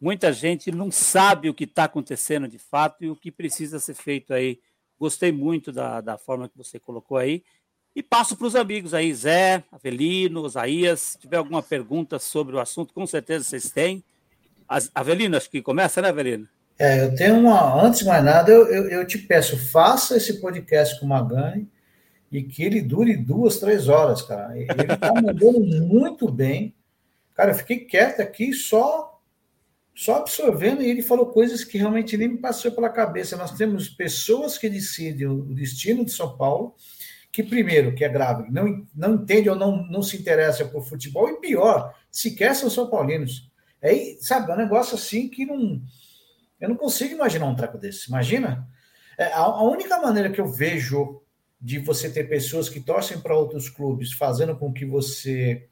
[0.00, 3.94] muita gente não sabe o que está acontecendo de fato e o que precisa ser
[3.94, 4.60] feito aí.
[4.98, 7.44] Gostei muito da, da forma que você colocou aí.
[7.94, 11.00] E passo para os amigos aí, Zé, Avelino, Osaías.
[11.00, 14.02] Se tiver alguma pergunta sobre o assunto, com certeza vocês têm.
[14.94, 16.48] Avelino, acho que começa, né, Avelino?
[16.78, 17.82] É, eu tenho uma.
[17.82, 21.68] Antes de mais nada, eu, eu, eu te peço, faça esse podcast com o Magani
[22.30, 24.58] e que ele dure duas, três horas, cara.
[24.58, 26.74] Ele está mandando muito bem.
[27.34, 29.16] Cara, eu fiquei quieto aqui só
[29.96, 33.34] só absorvendo, e ele falou coisas que realmente nem me passou pela cabeça.
[33.34, 36.74] Nós temos pessoas que decidem o destino de São Paulo,
[37.32, 41.30] que, primeiro, que é grave, não, não entende ou não, não se interessa por futebol,
[41.30, 43.50] e pior, sequer são São Paulinos.
[43.80, 45.80] É, sabe, é um negócio assim que não.
[46.60, 48.08] Eu não consigo imaginar um treco desse.
[48.08, 48.66] Imagina?
[49.18, 51.22] É, a, a única maneira que eu vejo
[51.60, 55.68] de você ter pessoas que torcem para outros clubes, fazendo com que você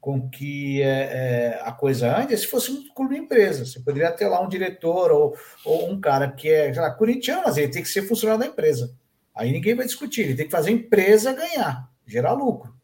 [0.00, 3.66] com que é, é, a coisa ande se fosse um clube empresa.
[3.66, 7.56] Você poderia ter lá um diretor ou, ou um cara que é lá, corintiano, mas
[7.56, 8.94] ele tem que ser funcionário da empresa.
[9.34, 12.74] Aí ninguém vai discutir, ele tem que fazer a empresa ganhar, gerar lucro.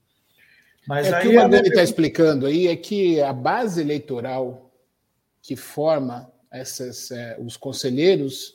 [0.87, 4.71] Mas é o que o Magani está explicando aí é que a base eleitoral
[5.41, 8.55] que forma essas, é, os conselheiros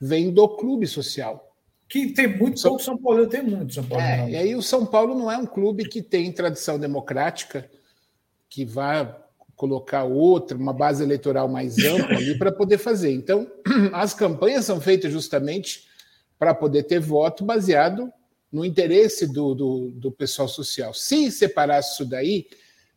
[0.00, 1.44] vem do clube social.
[1.88, 2.72] Que tem muito São...
[2.72, 4.04] pouco São Paulo, tem muito São Paulo.
[4.04, 7.68] É, e aí o São Paulo não é um clube que tem tradição democrática,
[8.48, 9.14] que vai
[9.56, 13.12] colocar outra, uma base eleitoral mais ampla ali para poder fazer.
[13.12, 13.50] Então,
[13.92, 15.88] as campanhas são feitas justamente
[16.38, 18.12] para poder ter voto baseado
[18.52, 20.94] no interesse do, do, do, pessoal social.
[20.94, 22.46] Se separasse isso daí,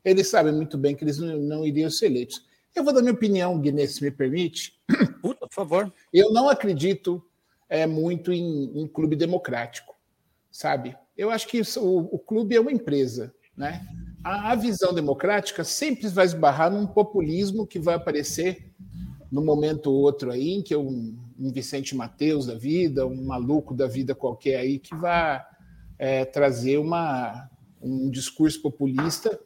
[0.06, 2.44] eles sabem muito bem que eles não, não iriam ser eleitos.
[2.76, 4.80] Eu vou dar minha opinião, Guiné, se me permite.
[5.22, 5.94] Puta, por favor.
[6.14, 7.24] Eu não acredito
[7.70, 9.96] é, muito em, em clube democrático,
[10.50, 10.96] sabe?
[11.18, 13.86] Eu acho que o, o clube é uma empresa, né?
[14.24, 18.72] a, a visão democrática sempre vai esbarrar num populismo que vai aparecer
[19.32, 23.74] no momento ou outro aí, em que um, um Vicente Mateus da vida, um maluco
[23.74, 25.42] da vida qualquer aí, que vai
[25.98, 27.50] é, trazer uma,
[27.82, 29.40] um discurso populista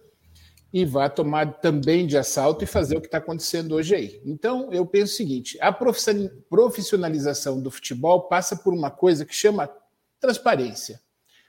[0.76, 4.22] e vai tomar também de assalto e fazer o que está acontecendo hoje aí.
[4.26, 9.74] Então, eu penso o seguinte: a profissionalização do futebol passa por uma coisa que chama
[10.20, 11.02] transparência.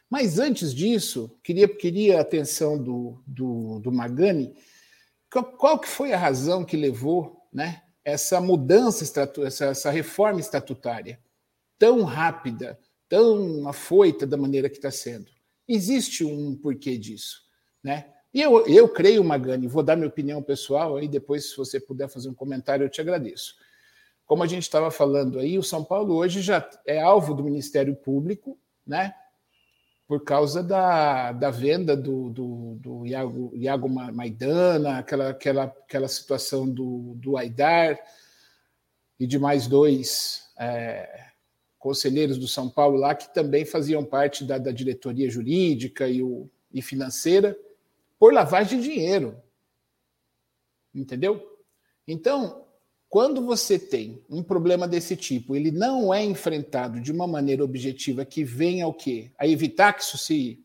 [0.08, 4.54] Mas antes disso, queria, queria a atenção do, do, do Magani.
[5.28, 9.02] Qual, qual, que foi a razão que levou né, essa mudança,
[9.44, 11.18] essa, essa reforma estatutária
[11.76, 15.32] tão rápida, tão afoita da maneira que está sendo?
[15.66, 17.42] Existe um porquê disso,
[17.82, 18.12] né?
[18.36, 22.06] E eu, eu creio, Magani, vou dar minha opinião pessoal, aí depois, se você puder
[22.06, 23.56] fazer um comentário, eu te agradeço.
[24.26, 27.96] Como a gente estava falando aí, o São Paulo hoje já é alvo do Ministério
[27.96, 29.14] Público, né?
[30.06, 36.68] Por causa da, da venda do, do, do Iago, Iago Maidana, aquela, aquela, aquela situação
[36.68, 37.98] do, do Aidar
[39.18, 41.28] e de mais dois é,
[41.78, 46.50] conselheiros do São Paulo lá que também faziam parte da, da diretoria jurídica e, o,
[46.70, 47.56] e financeira
[48.18, 49.40] por lavagem de dinheiro.
[50.94, 51.42] Entendeu?
[52.06, 52.66] Então,
[53.08, 58.24] quando você tem um problema desse tipo, ele não é enfrentado de uma maneira objetiva
[58.24, 59.32] que venha ao quê?
[59.38, 60.64] A evitar que isso se,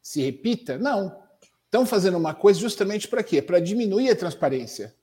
[0.00, 0.78] se repita?
[0.78, 1.22] Não.
[1.64, 3.40] Estão fazendo uma coisa justamente para quê?
[3.40, 4.94] Para diminuir a transparência,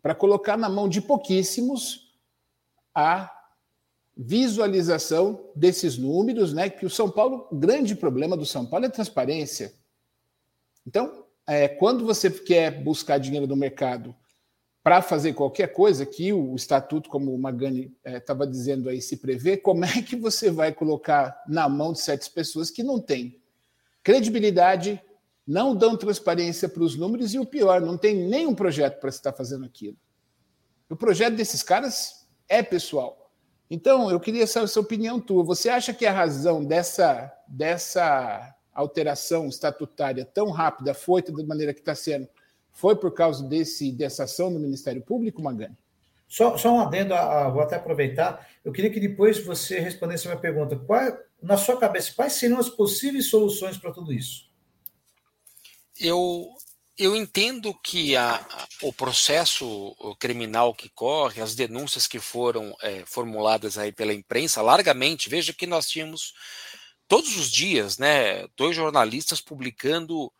[0.00, 2.14] para colocar na mão de pouquíssimos
[2.94, 3.30] a
[4.16, 6.70] visualização desses números, né?
[6.70, 9.74] Que o São Paulo, o grande problema do São Paulo é transparência.
[10.86, 14.14] Então, é, quando você quer buscar dinheiro no mercado
[14.82, 19.16] para fazer qualquer coisa, que o estatuto, como o Magani estava é, dizendo aí, se
[19.16, 23.40] prevê, como é que você vai colocar na mão de certas pessoas que não têm
[24.02, 25.02] credibilidade,
[25.46, 29.32] não dão transparência para os números e o pior, não tem nenhum projeto para estar
[29.32, 29.96] fazendo aquilo.
[30.90, 33.30] O projeto desses caras é pessoal.
[33.70, 35.42] Então, eu queria saber a sua opinião tua.
[35.42, 41.80] Você acha que a razão dessa, dessa alteração estatutária tão rápida, foi da maneira que
[41.80, 42.28] está sendo,
[42.72, 45.76] foi por causa desse, dessa ação do Ministério Público, Magani?
[46.28, 48.48] Só, só um adendo, a, a, vou até aproveitar.
[48.64, 50.76] Eu queria que depois você respondesse a minha pergunta.
[50.76, 51.00] Qual,
[51.40, 54.50] na sua cabeça, quais seriam as possíveis soluções para tudo isso?
[56.00, 56.48] Eu,
[56.98, 58.44] eu entendo que a,
[58.82, 65.28] o processo criminal que corre, as denúncias que foram é, formuladas aí pela imprensa, largamente,
[65.28, 66.34] veja que nós tínhamos
[67.14, 70.32] todos os dias, né, dois jornalistas publicando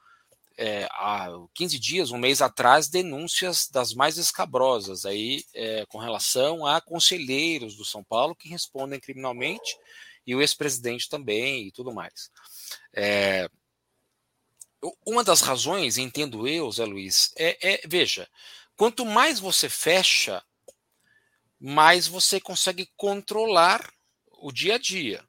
[0.59, 6.67] é, há 15 dias, um mês atrás, denúncias das mais escabrosas aí é, com relação
[6.67, 9.79] a conselheiros do São Paulo que respondem criminalmente
[10.27, 12.29] e o ex-presidente também e tudo mais.
[12.93, 13.49] É,
[15.07, 18.29] uma das razões, entendo eu, Zé Luiz, é, é veja,
[18.75, 20.43] quanto mais você fecha,
[21.61, 23.89] mais você consegue controlar
[24.41, 25.25] o dia a dia.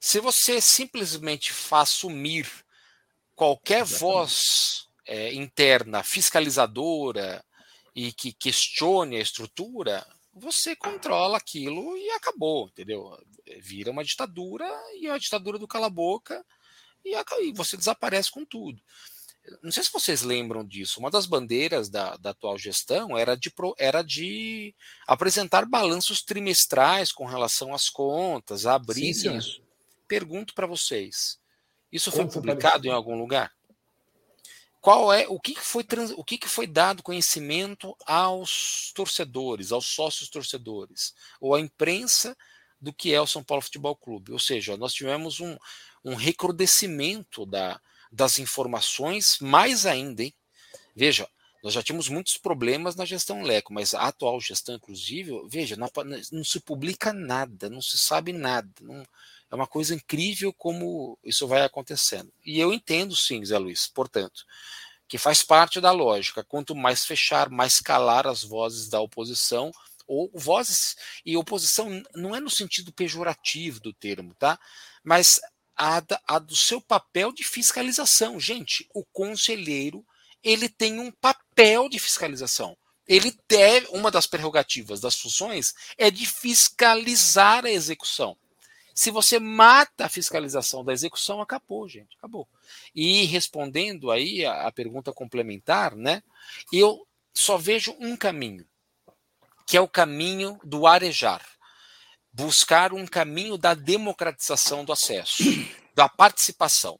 [0.00, 2.48] Se você simplesmente faz sumir
[3.34, 4.00] qualquer Exatamente.
[4.00, 7.44] voz é, interna fiscalizadora
[7.94, 13.18] e que questione a estrutura, você controla aquilo e acabou, entendeu?
[13.60, 14.68] Vira uma ditadura
[15.00, 16.44] e a ditadura do cala-boca
[17.04, 18.80] e, e você desaparece com tudo.
[19.62, 21.00] Não sei se vocês lembram disso.
[21.00, 24.74] Uma das bandeiras da, da atual gestão era de, era de
[25.06, 29.62] apresentar balanços trimestrais com relação às contas, abrir sim, isso.
[30.08, 31.38] Pergunto para vocês:
[31.92, 33.52] isso foi publicado em algum lugar?
[34.80, 35.84] Qual é o que foi
[36.16, 42.36] o que foi dado conhecimento aos torcedores, aos sócios torcedores ou à imprensa
[42.80, 44.32] do que é o São Paulo Futebol Clube?
[44.32, 45.56] Ou seja, nós tivemos um,
[46.04, 50.34] um recrudescimento da, das informações, mais ainda, hein?
[50.94, 51.28] Veja,
[51.62, 55.90] nós já tínhamos muitos problemas na gestão Leco, mas a atual gestão, inclusive, veja, não,
[56.30, 58.70] não se publica nada, não se sabe nada.
[58.80, 59.04] Não,
[59.50, 62.32] é uma coisa incrível como isso vai acontecendo.
[62.44, 64.44] E eu entendo sim, Zé Luiz, portanto,
[65.08, 66.44] que faz parte da lógica.
[66.44, 69.72] Quanto mais fechar, mais calar as vozes da oposição,
[70.06, 74.58] ou vozes e oposição não é no sentido pejorativo do termo, tá?
[75.04, 75.40] Mas
[75.76, 78.40] a, a do seu papel de fiscalização.
[78.40, 80.04] Gente, o conselheiro
[80.42, 82.76] ele tem um papel de fiscalização.
[83.06, 88.36] Ele deve, uma das prerrogativas das funções é de fiscalizar a execução.
[88.98, 92.48] Se você mata a fiscalização da execução, acabou, gente, acabou.
[92.92, 96.20] E respondendo aí a, a pergunta complementar, né?
[96.72, 98.66] Eu só vejo um caminho,
[99.68, 101.46] que é o caminho do arejar.
[102.32, 105.44] Buscar um caminho da democratização do acesso,
[105.94, 106.98] da participação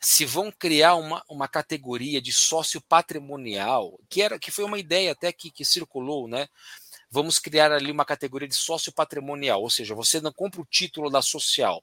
[0.00, 5.12] se vão criar uma, uma categoria de sócio patrimonial, que era que foi uma ideia
[5.12, 6.48] até que, que circulou, né?
[7.10, 11.10] Vamos criar ali uma categoria de sócio patrimonial, ou seja, você não compra o título
[11.10, 11.82] da social,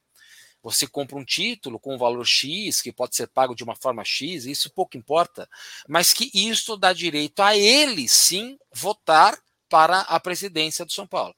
[0.62, 4.04] você compra um título com um valor X, que pode ser pago de uma forma
[4.04, 5.50] X, isso pouco importa,
[5.88, 9.38] mas que isso dá direito a ele sim votar
[9.70, 11.36] para a presidência do São Paulo.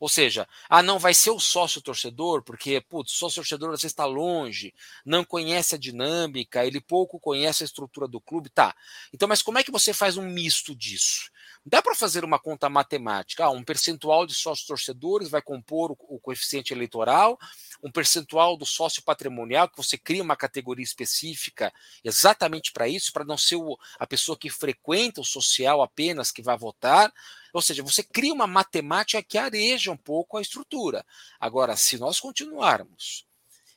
[0.00, 4.04] Ou seja, ah, não vai ser o sócio torcedor, porque, putz, sócio torcedor você está
[4.04, 4.72] longe,
[5.04, 8.74] não conhece a dinâmica, ele pouco conhece a estrutura do clube, tá.
[9.12, 11.30] Então, mas como é que você faz um misto disso?
[11.70, 13.44] Dá para fazer uma conta matemática.
[13.44, 17.38] Ah, um percentual de sócios torcedores vai compor o, o coeficiente eleitoral,
[17.82, 21.70] um percentual do sócio patrimonial, que você cria uma categoria específica
[22.02, 26.40] exatamente para isso, para não ser o, a pessoa que frequenta o social apenas que
[26.40, 27.12] vai votar.
[27.52, 31.04] Ou seja, você cria uma matemática que areja um pouco a estrutura.
[31.38, 33.27] Agora, se nós continuarmos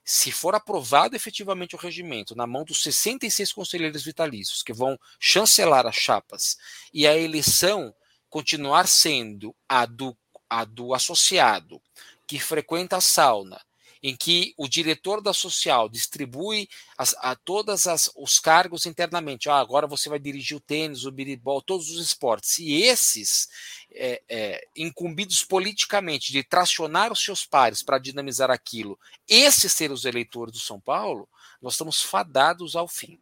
[0.04, 5.86] se for aprovado efetivamente o regimento na mão dos 66 conselheiros vitalícios que vão chancelar
[5.86, 6.58] as chapas
[6.94, 7.94] e a eleição
[8.30, 10.18] continuar sendo a do,
[10.50, 11.82] a do associado
[12.26, 13.62] que frequenta a sauna,
[14.04, 17.86] em que o diretor da social distribui as, a todos
[18.16, 19.50] os cargos internamente.
[19.50, 22.58] Ah, agora você vai dirigir o tênis, o biribol, todos os esportes.
[22.60, 23.48] E esses
[23.92, 30.06] é, é, incumbidos politicamente de tracionar os seus pares para dinamizar aquilo, esses serem os
[30.06, 31.30] eleitores do São Paulo,
[31.62, 33.20] nós estamos fadados ao fim.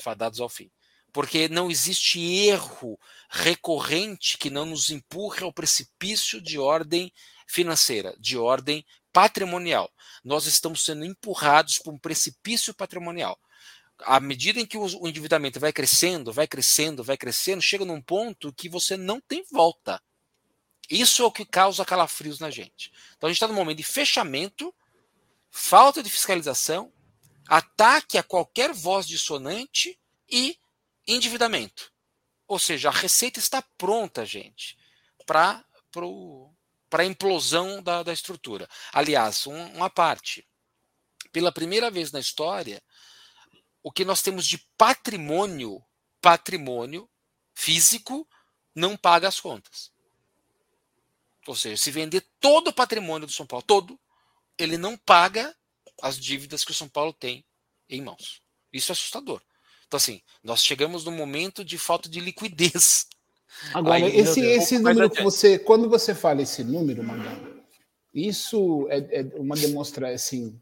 [0.00, 0.70] Fadados ao fim.
[1.12, 7.12] Porque não existe erro recorrente que não nos empurre ao precipício de ordem
[7.46, 9.88] financeira, de ordem patrimonial.
[10.24, 13.38] Nós estamos sendo empurrados para um precipício patrimonial.
[14.00, 18.52] À medida em que o endividamento vai crescendo, vai crescendo, vai crescendo, chega num ponto
[18.52, 20.02] que você não tem volta.
[20.90, 22.92] Isso é o que causa calafrios na gente.
[23.16, 24.74] Então a gente está num momento de fechamento,
[25.48, 26.92] falta de fiscalização,
[27.46, 29.96] ataque a qualquer voz dissonante
[30.28, 30.58] e
[31.06, 31.92] endividamento.
[32.48, 34.76] Ou seja, a receita está pronta, gente,
[35.24, 35.64] para
[36.94, 38.70] para a implosão da, da estrutura.
[38.92, 40.46] Aliás, um, uma parte.
[41.32, 42.80] Pela primeira vez na história,
[43.82, 45.84] o que nós temos de patrimônio,
[46.20, 47.10] patrimônio
[47.52, 48.24] físico,
[48.72, 49.90] não paga as contas.
[51.48, 53.98] Ou seja, se vender todo o patrimônio do São Paulo, todo,
[54.56, 55.52] ele não paga
[56.00, 57.44] as dívidas que o São Paulo tem
[57.88, 58.40] em mãos.
[58.72, 59.42] Isso é assustador.
[59.88, 63.08] Então, assim, nós chegamos num momento de falta de liquidez
[63.72, 65.58] Agora, Aí, esse, esse número que você.
[65.58, 67.62] Quando você fala esse número, Magano,
[68.12, 70.60] isso é, é, uma demonstração, assim,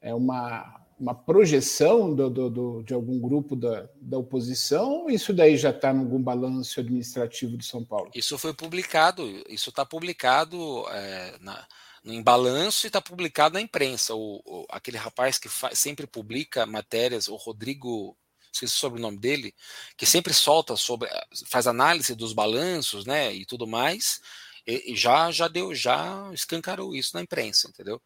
[0.00, 5.08] é uma, uma projeção do, do, do, de algum grupo da, da oposição?
[5.08, 8.10] Isso daí já está em algum balanço administrativo de São Paulo?
[8.14, 11.66] Isso foi publicado, isso está publicado é, na,
[12.04, 14.14] em balanço e está publicado na imprensa.
[14.14, 18.16] O, o, aquele rapaz que sempre publica matérias, o Rodrigo
[18.56, 19.54] esqueci o sobrenome dele,
[19.96, 21.08] que sempre solta sobre,
[21.46, 24.20] faz análise dos balanços, né, e tudo mais,
[24.66, 28.00] e, e já já deu, já escancarou isso na imprensa, entendeu?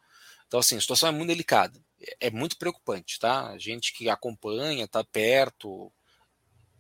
[0.47, 3.49] Então assim, a situação é muito delicada, é, é muito preocupante, tá?
[3.49, 5.93] A gente que acompanha, tá perto,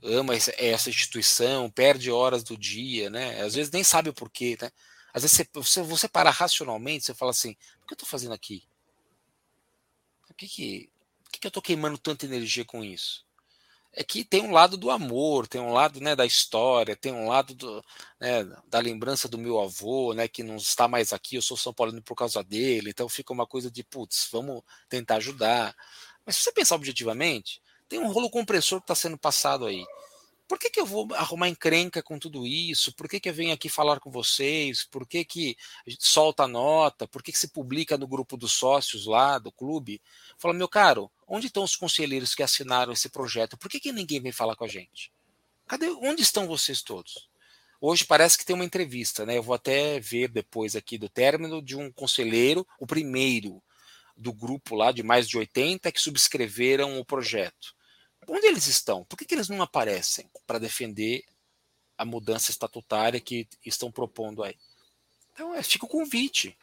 [0.02, 3.40] ama essa instituição, perde horas do dia, né?
[3.42, 4.70] Às vezes nem sabe o porquê, né?
[5.12, 8.62] Às vezes você, você para racionalmente, você fala assim, o que eu estou fazendo aqui?
[10.30, 10.90] O que que,
[11.24, 13.26] por que, que eu estou queimando tanta energia com isso?
[13.92, 17.28] É que tem um lado do amor, tem um lado né, da história, tem um
[17.28, 17.84] lado do,
[18.20, 21.74] né, da lembrança do meu avô, né, que não está mais aqui, eu sou São
[21.74, 25.74] Paulino por causa dele, então fica uma coisa de, putz, vamos tentar ajudar.
[26.24, 29.84] Mas se você pensar objetivamente, tem um rolo compressor que está sendo passado aí.
[30.46, 32.92] Por que, que eu vou arrumar encrenca com tudo isso?
[32.94, 34.84] Por que, que eu venho aqui falar com vocês?
[34.84, 35.56] Por que, que
[36.00, 37.06] solta a nota?
[37.06, 40.02] Por que, que se publica no grupo dos sócios lá do clube?
[40.38, 43.56] Fala, meu caro, onde estão os conselheiros que assinaram esse projeto?
[43.56, 45.12] Por que, que ninguém vem falar com a gente?
[45.68, 45.88] Cadê?
[46.02, 47.30] Onde estão vocês todos?
[47.80, 49.38] Hoje parece que tem uma entrevista, né?
[49.38, 53.62] Eu vou até ver depois aqui do término de um conselheiro, o primeiro
[54.16, 57.74] do grupo lá de mais de 80 que subscreveram o projeto.
[58.28, 59.04] Onde eles estão?
[59.04, 61.24] Por que, que eles não aparecem para defender
[61.96, 64.56] a mudança estatutária que estão propondo aí?
[65.32, 66.58] Então, é, fica o convite.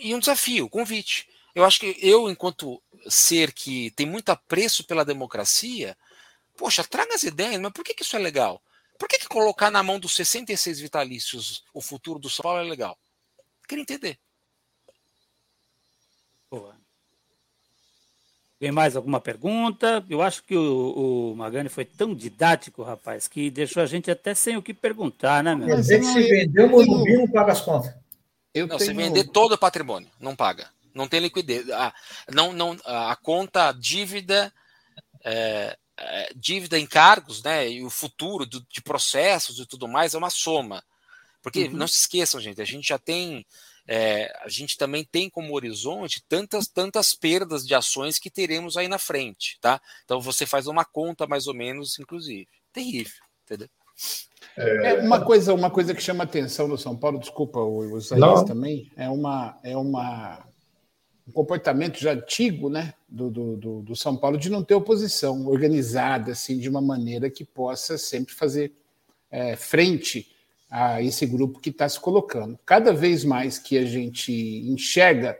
[0.00, 1.26] E um desafio, convite.
[1.54, 5.96] Eu acho que eu, enquanto ser que tem muito apreço pela democracia,
[6.56, 8.62] poxa, traga as ideias, mas por que, que isso é legal?
[8.98, 12.64] Por que, que colocar na mão dos 66 vitalícios o futuro do São Paulo é
[12.64, 12.98] legal?
[13.66, 14.18] Queria entender.
[16.50, 16.74] Boa.
[18.58, 20.04] Tem mais alguma pergunta?
[20.10, 24.34] Eu acho que o, o, Magani foi tão didático, rapaz, que deixou a gente até
[24.34, 25.66] sem o que perguntar, né, meu?
[25.66, 27.94] Quer dizer que se vender o Morumbi não paga as contas.
[28.52, 28.90] Eu não, tenho...
[28.90, 30.68] se vender todo o patrimônio, não paga.
[30.94, 31.68] Não tem liquidez.
[31.70, 31.94] A,
[32.32, 34.52] não, não, a conta, dívida,
[35.24, 40.14] é, é, dívida em cargos, né, e o futuro do, de processos e tudo mais
[40.14, 40.82] é uma soma.
[41.42, 41.72] Porque uhum.
[41.72, 43.46] não se esqueçam, gente, a gente já tem
[43.92, 48.86] é, a gente também tem como horizonte tantas, tantas perdas de ações que teremos aí
[48.86, 49.80] na frente, tá?
[50.04, 52.46] Então você faz uma conta mais ou menos, inclusive.
[52.72, 53.68] Terrível, entendeu?
[54.56, 58.90] É, uma coisa, uma coisa que chama atenção no São Paulo, desculpa o Isaías também,
[58.96, 60.46] é uma, é uma
[61.30, 66.32] um comportamento já antigo, né, do, do, do, São Paulo de não ter oposição organizada
[66.32, 68.72] assim de uma maneira que possa sempre fazer
[69.30, 70.34] é, frente
[70.68, 72.58] a esse grupo que está se colocando.
[72.66, 75.38] Cada vez mais que a gente enxerga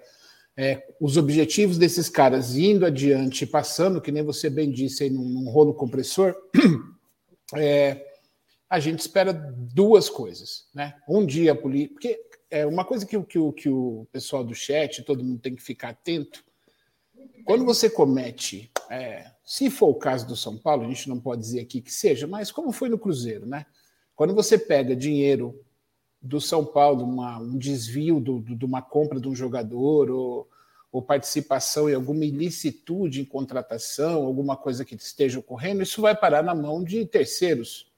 [0.57, 5.25] é, os objetivos desses caras indo adiante, passando, que nem você bem disse, aí, num,
[5.25, 6.37] num rolo compressor,
[7.57, 8.07] é,
[8.69, 10.67] a gente espera duas coisas.
[10.73, 10.95] Né?
[11.09, 11.91] Um dia a polícia.
[11.93, 12.21] Porque
[12.51, 15.91] é uma coisa que, que, que o pessoal do chat, todo mundo tem que ficar
[15.91, 16.45] atento.
[17.45, 21.43] Quando você comete, é, se for o caso do São Paulo, a gente não pode
[21.43, 23.67] dizer aqui que seja, mas como foi no Cruzeiro, né?
[24.15, 25.65] Quando você pega dinheiro
[26.21, 30.49] do São Paulo, uma, um desvio do, de uma compra de um jogador ou,
[30.93, 36.43] ou participação em alguma ilicitude em contratação, alguma coisa que esteja ocorrendo, isso vai parar
[36.43, 37.91] na mão de terceiros,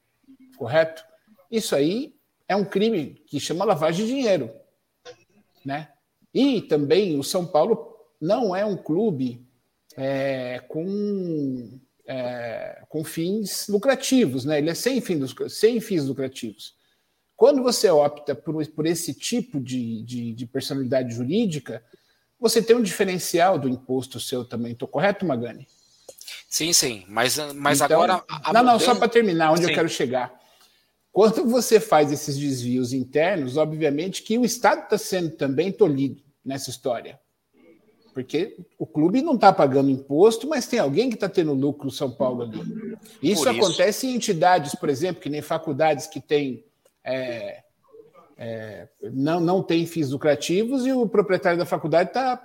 [0.57, 1.05] correto?
[1.51, 2.15] Isso aí
[2.53, 4.51] é um crime que chama lavagem de dinheiro,
[5.65, 5.89] né?
[6.33, 9.47] E também o São Paulo não é um clube
[9.97, 14.59] é, com é, com fins lucrativos, né?
[14.59, 16.75] Ele é sem, fins, sem fins lucrativos.
[17.37, 21.83] Quando você opta por, por esse tipo de, de, de, personalidade jurídica,
[22.39, 24.73] você tem um diferencial do imposto seu também.
[24.73, 25.67] Estou correto, Magani?
[26.49, 27.05] Sim, sim.
[27.09, 28.25] Mas, mas então, agora.
[28.53, 29.71] não, não, só para terminar, onde sim.
[29.71, 30.42] eu quero chegar.
[31.13, 36.71] Quando você faz esses desvios internos, obviamente que o Estado está sendo também tolhido nessa
[36.71, 37.21] história.
[38.15, 42.11] Porque o clube não está pagando imposto, mas tem alguém que está tendo lucro São
[42.11, 42.61] Paulo ali.
[43.23, 46.65] Isso, isso, acontece em entidades, por exemplo, que nem faculdades que têm.
[47.05, 47.63] É,
[48.37, 52.43] é, não, não tem fins lucrativos e o proprietário da faculdade está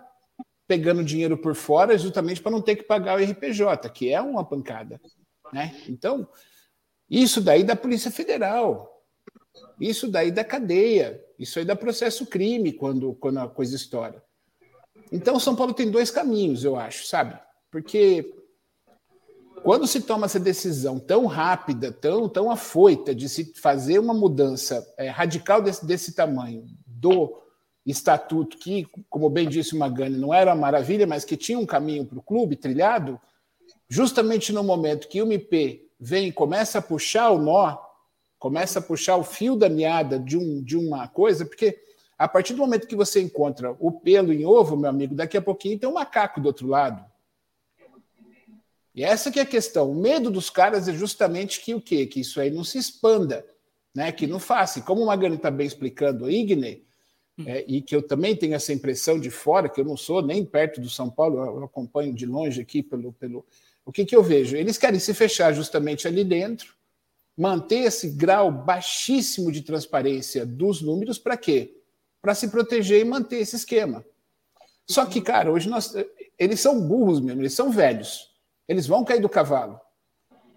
[0.68, 4.44] pegando dinheiro por fora justamente para não ter que pagar o RPJ, que é uma
[4.44, 5.00] pancada.
[5.52, 5.76] Né?
[5.88, 6.28] Então,
[7.10, 9.04] isso daí da Polícia Federal,
[9.80, 14.24] isso daí da cadeia, isso aí dá processo crime quando, quando a coisa estoura.
[15.12, 17.40] Então, São Paulo tem dois caminhos, eu acho, sabe?
[17.72, 18.34] Porque
[19.64, 24.86] quando se toma essa decisão tão rápida, tão, tão afoita de se fazer uma mudança
[24.98, 27.42] é, radical desse, desse tamanho do
[27.86, 31.66] estatuto, que, como bem disse o Magani, não era uma maravilha, mas que tinha um
[31.66, 33.20] caminho para o clube trilhado,
[33.90, 37.78] justamente no momento que o MP vem e começa a puxar o nó,
[38.40, 41.80] começa a puxar o fio da meada de, um, de uma coisa, porque
[42.18, 45.42] a partir do momento que você encontra o pelo em ovo, meu amigo, daqui a
[45.42, 47.06] pouquinho tem um macaco do outro lado.
[48.96, 49.92] E essa que é a questão.
[49.92, 52.08] O medo dos caras é justamente que o quê?
[52.08, 53.46] Que isso aí não se expanda,
[53.94, 54.12] né?
[54.12, 54.82] que não faça.
[54.82, 56.87] Como o Magani está bem explicando o Igne,
[57.46, 60.44] é, e que eu também tenho essa impressão de fora, que eu não sou nem
[60.44, 63.14] perto do São Paulo, eu acompanho de longe aqui pelo.
[63.14, 63.46] pelo
[63.86, 64.58] o que, que eu vejo?
[64.58, 66.76] Eles querem se fechar justamente ali dentro,
[67.38, 71.78] manter esse grau baixíssimo de transparência dos números, para quê?
[72.28, 74.06] para se proteger e manter esse esquema.
[74.86, 75.94] Só que, cara, hoje nós,
[76.38, 78.34] eles são burros mesmo, eles são velhos.
[78.68, 79.80] Eles vão cair do cavalo.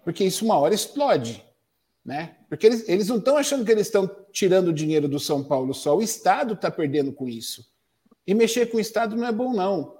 [0.03, 1.41] Porque isso uma hora explode.
[2.03, 2.35] Né?
[2.51, 5.95] Porque eles, eles não estão achando que eles estão tirando dinheiro do São Paulo só.
[5.95, 7.65] O Estado está perdendo com isso.
[8.27, 9.95] E mexer com o Estado não é bom, não.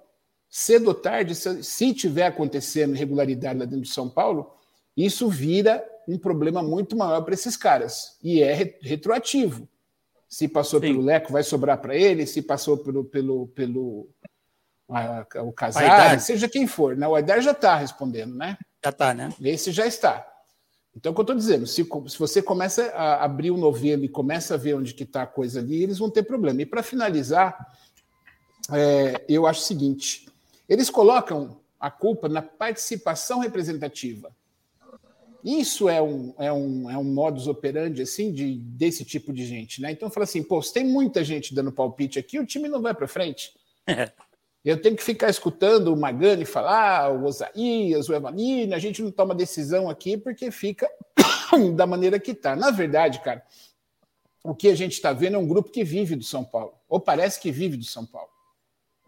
[0.49, 4.53] Cedo ou tarde, se, tiver acontecendo irregularidade lá dentro de São Paulo,
[4.97, 8.17] isso vira um problema muito maior para esses caras.
[8.21, 9.65] E é retroativo.
[10.27, 10.87] Se passou Sim.
[10.87, 12.27] pelo Leco, vai sobrar para ele.
[12.27, 14.09] Se passou pelo, pelo, pelo
[14.89, 16.97] a, o Casar, seja quem for.
[16.97, 17.07] Né?
[17.07, 18.57] O Aidar já está respondendo, né?
[18.83, 19.33] Já está, né?
[19.41, 20.30] Esse já está.
[20.95, 24.09] Então, o que eu estou dizendo, se, se, você começa a abrir o novelo e
[24.09, 26.61] começa a ver onde que está a coisa ali, eles vão ter problema.
[26.61, 27.73] E para finalizar,
[28.71, 30.27] é, eu acho o seguinte:
[30.67, 34.31] eles colocam a culpa na participação representativa.
[35.43, 39.81] Isso é um, é um, é um modus operandi assim de, desse tipo de gente,
[39.81, 39.91] né?
[39.91, 42.93] Então fala assim, pô, se tem muita gente dando palpite aqui, o time não vai
[42.93, 43.51] para frente.
[44.63, 49.11] Eu tenho que ficar escutando o Magani falar, o Osaías, o Evanino, a gente não
[49.11, 50.87] toma decisão aqui porque fica
[51.75, 52.55] da maneira que está.
[52.55, 53.43] Na verdade, cara,
[54.43, 56.99] o que a gente está vendo é um grupo que vive do São Paulo, ou
[56.99, 58.29] parece que vive do São Paulo,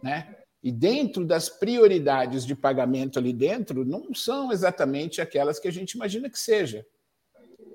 [0.02, 0.36] né?
[0.64, 5.92] E dentro das prioridades de pagamento ali dentro, não são exatamente aquelas que a gente
[5.92, 6.86] imagina que seja.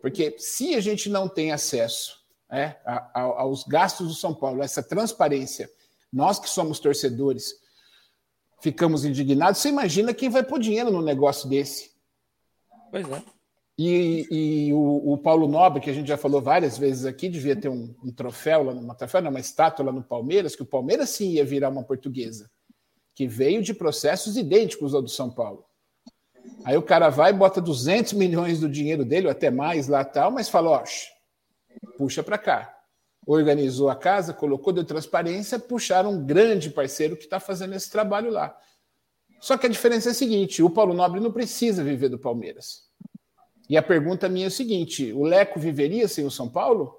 [0.00, 4.82] Porque se a gente não tem acesso é, a, aos gastos do São Paulo, essa
[4.82, 5.70] transparência,
[6.10, 7.60] nós que somos torcedores,
[8.60, 11.90] ficamos indignados, você imagina quem vai pôr dinheiro num negócio desse.
[12.90, 13.22] Pois é.
[13.78, 17.54] E, e o, o, Paulo Nobre, que a gente já falou várias vezes aqui, devia
[17.54, 20.66] ter um, um troféu lá, uma troféu, não, uma estátua lá no Palmeiras, que o
[20.66, 22.50] Palmeiras sim ia virar uma portuguesa
[23.18, 25.64] que veio de processos idênticos ao do São Paulo.
[26.64, 30.04] Aí o cara vai e bota 200 milhões do dinheiro dele, ou até mais lá
[30.04, 30.84] tal, mas fala, ó,
[31.96, 32.77] puxa para cá.
[33.30, 38.30] Organizou a casa, colocou de transparência, puxaram um grande parceiro que está fazendo esse trabalho
[38.30, 38.58] lá.
[39.38, 42.88] Só que a diferença é a seguinte: o Paulo Nobre não precisa viver do Palmeiras.
[43.68, 46.96] E a pergunta minha é a seguinte: o Leco viveria sem o São Paulo?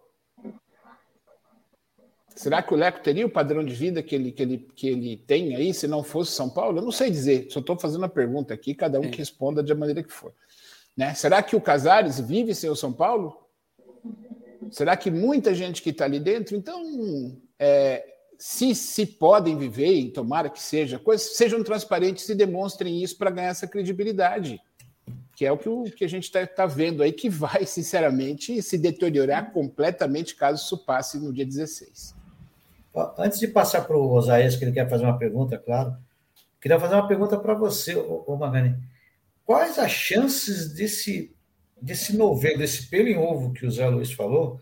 [2.35, 5.17] Será que o Leco teria o padrão de vida que ele, que ele, que ele
[5.17, 6.77] tem aí se não fosse São Paulo?
[6.77, 9.73] Eu não sei dizer, só estou fazendo a pergunta aqui, cada um que responda da
[9.73, 10.31] maneira que for.
[10.95, 11.15] Né?
[11.15, 13.48] Será que o Casares vive sem o São Paulo?
[14.71, 16.55] Será que muita gente que está ali dentro?
[16.55, 18.05] Então, é,
[18.37, 23.31] se, se podem viver, e tomara que seja, coisas, sejam transparentes e demonstrem isso para
[23.31, 24.61] ganhar essa credibilidade
[25.39, 28.61] que é o que, o, que a gente está tá vendo aí, que vai, sinceramente,
[28.61, 32.13] se deteriorar completamente caso isso passe no dia 16.
[33.17, 35.95] Antes de passar para o Osaías, que ele quer fazer uma pergunta, claro,
[36.59, 38.75] queria fazer uma pergunta para você, ô, Magani.
[39.45, 41.33] Quais as chances desse,
[41.81, 44.61] desse novelo, desse pelo em ovo que o Zé Luiz falou,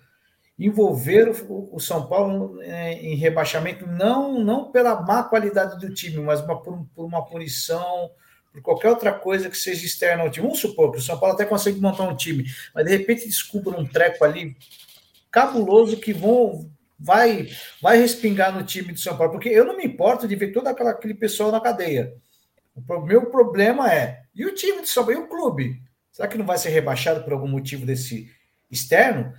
[0.57, 6.17] envolver o, o São Paulo é, em rebaixamento, não, não pela má qualidade do time,
[6.17, 8.11] mas uma, por, por uma punição
[8.57, 10.45] por qualquer outra coisa que seja externa ao time.
[10.45, 13.79] Vamos supor que o São Paulo até consegue montar um time, mas de repente descubra
[13.79, 14.55] um treco ali
[15.29, 17.47] cabuloso que vão, vai,
[17.81, 20.67] vai respingar no time do São Paulo, porque eu não me importo de ver todo
[20.67, 22.15] aquela, aquele pessoal na cadeia.
[22.75, 25.81] O meu problema é, e o time do São Paulo, e o clube?
[26.17, 28.27] Será que não vai ser rebaixado por algum motivo desse
[28.71, 29.31] externo?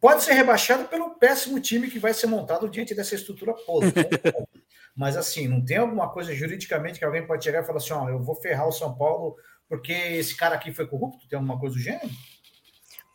[0.00, 3.92] Pode ser rebaixado pelo péssimo time que vai ser montado diante dessa estrutura podre.
[4.96, 8.08] Mas assim, não tem alguma coisa juridicamente que alguém pode chegar e falar assim: ó,
[8.08, 9.36] eu vou ferrar o São Paulo
[9.68, 11.28] porque esse cara aqui foi corrupto?
[11.28, 12.10] Tem alguma coisa do gênero?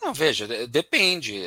[0.01, 1.37] Não, veja, depende.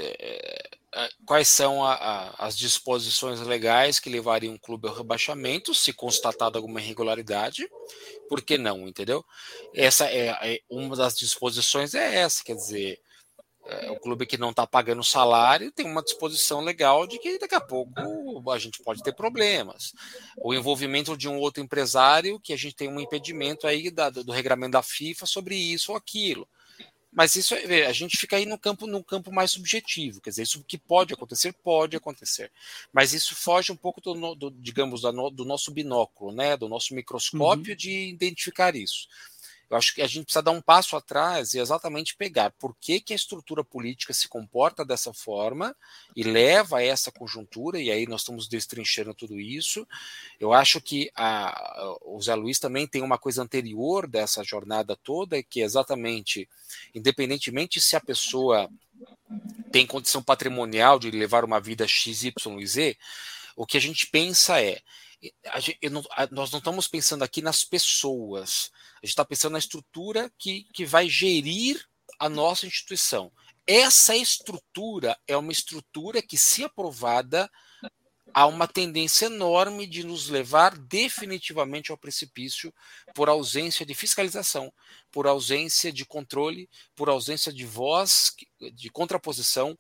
[0.97, 5.93] É, quais são a, a, as disposições legais que levariam o clube ao rebaixamento, se
[5.93, 7.69] constatada alguma irregularidade?
[8.29, 9.25] Por que não, entendeu?
[9.75, 13.01] Essa é, é uma das disposições é essa, quer dizer,
[13.67, 17.55] é, o clube que não está pagando salário tem uma disposição legal de que daqui
[17.55, 19.93] a pouco a gente pode ter problemas.
[20.37, 24.31] O envolvimento de um outro empresário que a gente tem um impedimento aí da, do
[24.31, 26.47] regramento da FIFA sobre isso ou aquilo.
[27.15, 30.65] Mas isso a gente fica aí no campo no campo mais subjetivo, quer dizer, isso
[30.67, 32.51] que pode acontecer, pode acontecer.
[32.93, 37.71] Mas isso foge um pouco do, do digamos, do nosso binóculo, né, do nosso microscópio
[37.71, 37.77] uhum.
[37.77, 39.07] de identificar isso.
[39.71, 43.01] Eu acho que a gente precisa dar um passo atrás e exatamente pegar por que,
[43.01, 45.75] que a estrutura política se comporta dessa forma
[46.15, 49.87] e leva a essa conjuntura, e aí nós estamos destrinchando tudo isso.
[50.39, 55.43] Eu acho que a, o Zé Luiz também tem uma coisa anterior dessa jornada toda,
[55.43, 56.49] que é exatamente,
[56.95, 58.71] independentemente se a pessoa
[59.73, 62.97] tem condição patrimonial de levar uma vida X, Y e Z,
[63.57, 64.81] o que a gente pensa é
[65.59, 70.31] gente, não, nós não estamos pensando aqui nas pessoas, a gente está pensando na estrutura
[70.39, 71.85] que, que vai gerir
[72.19, 73.33] a nossa instituição.
[73.67, 77.51] Essa estrutura é uma estrutura que, se aprovada,
[78.35, 82.75] há uma tendência enorme de nos levar definitivamente ao precipício
[83.15, 84.73] por ausência de fiscalização,
[85.11, 88.35] por ausência de controle, por ausência de voz,
[88.75, 89.77] de contraposição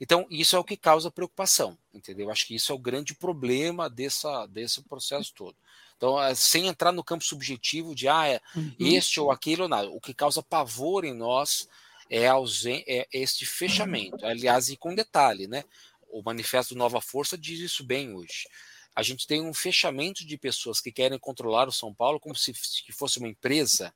[0.00, 2.30] então, isso é o que causa preocupação, entendeu?
[2.30, 5.56] Acho que isso é o grande problema dessa, desse processo todo.
[5.96, 8.74] Então, é, sem entrar no campo subjetivo de ah, é uhum.
[8.78, 9.88] este ou aquilo, nada.
[9.88, 11.68] O que causa pavor em nós
[12.10, 14.24] é, ausen é este fechamento.
[14.24, 15.64] Aliás, e com detalhe, né?
[16.08, 18.46] O Manifesto Nova Força diz isso bem hoje.
[18.94, 22.52] A gente tem um fechamento de pessoas que querem controlar o São Paulo como se
[22.92, 23.92] fosse uma empresa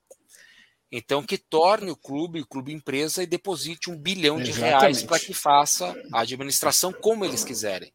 [0.93, 5.21] então, que torne o clube, o clube empresa, e deposite um bilhão de reais para
[5.21, 7.93] que faça a administração como eles quiserem.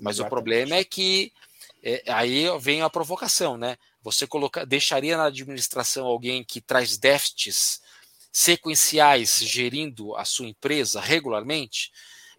[0.00, 0.26] Mas Exatamente.
[0.26, 1.32] o problema é que
[1.82, 3.76] é, aí vem a provocação, né?
[4.02, 7.80] Você coloca, deixaria na administração alguém que traz déficits
[8.32, 11.90] sequenciais gerindo a sua empresa regularmente?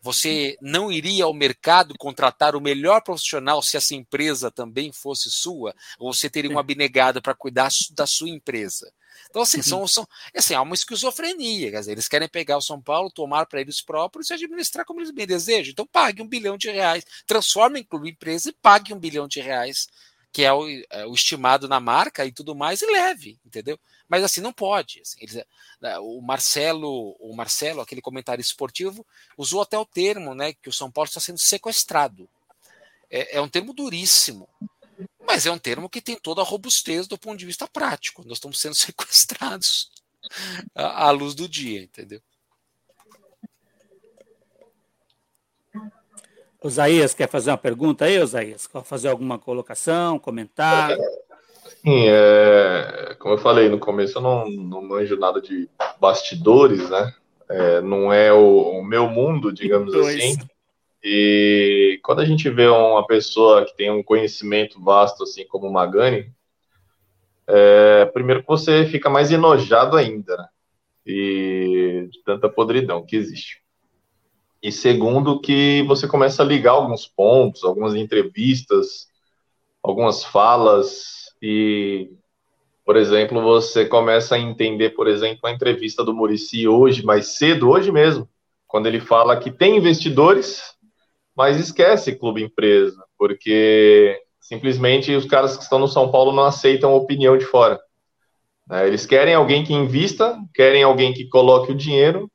[0.01, 5.75] Você não iria ao mercado contratar o melhor profissional se essa empresa também fosse sua?
[5.99, 8.91] Ou você teria uma abnegada para cuidar da sua empresa?
[9.29, 9.87] Então, assim, são, uhum.
[9.87, 11.71] são, assim, há uma esquizofrenia.
[11.71, 14.99] Quer dizer, eles querem pegar o São Paulo, tomar para eles próprios e administrar como
[14.99, 15.71] eles bem desejam.
[15.71, 19.39] Então, pague um bilhão de reais, transforme em clube empresa e pague um bilhão de
[19.39, 19.87] reais,
[20.31, 23.79] que é o, é o estimado na marca e tudo mais, e leve, entendeu?
[24.07, 25.01] Mas assim, não pode.
[25.01, 25.35] Assim, eles,
[25.81, 29.05] né, o Marcelo, o Marcelo, aquele comentário esportivo,
[29.37, 32.29] usou até o termo, né, que o São Paulo está sendo sequestrado.
[33.09, 34.47] É, é um termo duríssimo.
[35.25, 38.23] Mas é um termo que tem toda a robustez do ponto de vista prático.
[38.25, 39.89] Nós estamos sendo sequestrados
[40.75, 42.21] à, luz do dia, entendeu?
[46.63, 48.67] Osaías, quer fazer uma pergunta aí, Osaías?
[48.67, 50.95] Quer fazer alguma colocação, comentar?
[51.83, 55.67] Sim, é, como eu falei no começo, eu não, não manjo nada de
[55.99, 57.13] bastidores, né?
[57.49, 60.37] É, não é o, o, meu mundo, digamos assim.
[61.03, 65.73] E quando a gente vê uma pessoa que tem um conhecimento vasto, assim como o
[65.73, 66.31] Magani,
[67.47, 70.47] é, primeiro que você fica mais enojado ainda, né?
[71.05, 73.61] e de tanta podridão que existe.
[74.61, 79.07] E segundo, que você começa a ligar alguns pontos, algumas entrevistas,
[79.81, 82.11] algumas falas, e,
[82.85, 87.69] por exemplo, você começa a entender, por exemplo, a entrevista do Murici hoje, mais cedo,
[87.69, 88.29] hoje mesmo,
[88.67, 90.75] quando ele fala que tem investidores,
[91.35, 96.91] mas esquece clube empresa, porque simplesmente os caras que estão no São Paulo não aceitam
[96.91, 97.79] a opinião de fora.
[98.67, 98.87] Né?
[98.87, 102.29] Eles querem alguém que invista, querem alguém que coloque o dinheiro,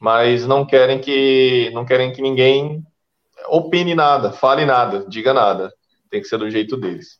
[0.00, 2.82] mas não querem que não querem que ninguém
[3.48, 5.72] opine nada, fale nada, diga nada.
[6.10, 7.18] Tem que ser do jeito deles.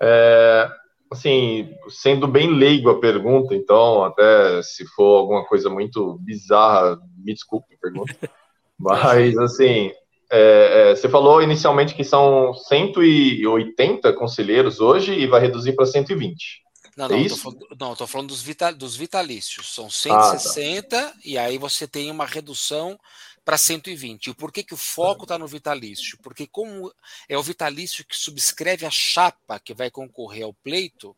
[0.00, 0.70] É,
[1.10, 7.34] assim, sendo bem leigo a pergunta, então, até se for alguma coisa muito bizarra, me
[7.34, 8.14] desculpe a pergunta.
[8.78, 9.92] Mas, assim,
[10.30, 16.62] é, é, você falou inicialmente que são 180 conselheiros hoje e vai reduzir para 120.
[16.96, 19.74] Não, não, é tô não, tô falando dos, vital, dos vitalícios.
[19.74, 21.14] São 160 ah, tá.
[21.24, 22.98] e aí você tem uma redução
[23.44, 24.28] para 120.
[24.28, 26.18] E por que, que o foco está no vitalício?
[26.22, 26.92] Porque como
[27.28, 31.16] é o vitalício que subscreve a chapa que vai concorrer ao pleito,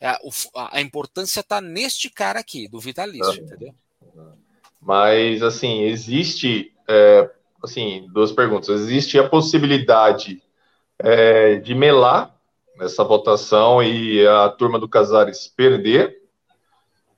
[0.00, 0.18] a, é,
[0.72, 3.74] a importância está neste cara aqui, do vitalício, entendeu?
[4.80, 7.30] Mas, assim, existe, é,
[7.62, 8.68] assim, duas perguntas.
[8.68, 10.42] Existe a possibilidade
[10.98, 12.34] é, de melar
[12.76, 16.16] nessa votação e a turma do Casares perder.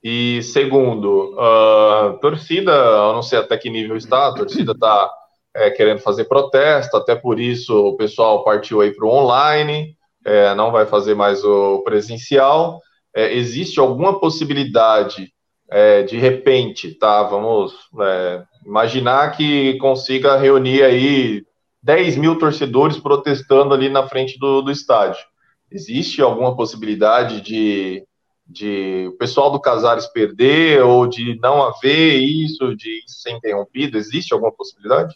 [0.03, 5.13] E segundo, a torcida, eu não sei até que nível está, a torcida está
[5.55, 10.55] é, querendo fazer protesto, até por isso o pessoal partiu aí para o online, é,
[10.55, 12.81] não vai fazer mais o presencial.
[13.15, 15.33] É, existe alguma possibilidade
[15.71, 17.23] é, de repente, tá?
[17.23, 21.45] Vamos é, imaginar que consiga reunir aí
[21.81, 25.25] 10 mil torcedores protestando ali na frente do, do estádio.
[25.71, 28.05] Existe alguma possibilidade de,
[28.45, 33.97] de o pessoal do Casares perder ou de não haver isso, de ser interrompido?
[33.97, 35.15] Existe alguma possibilidade?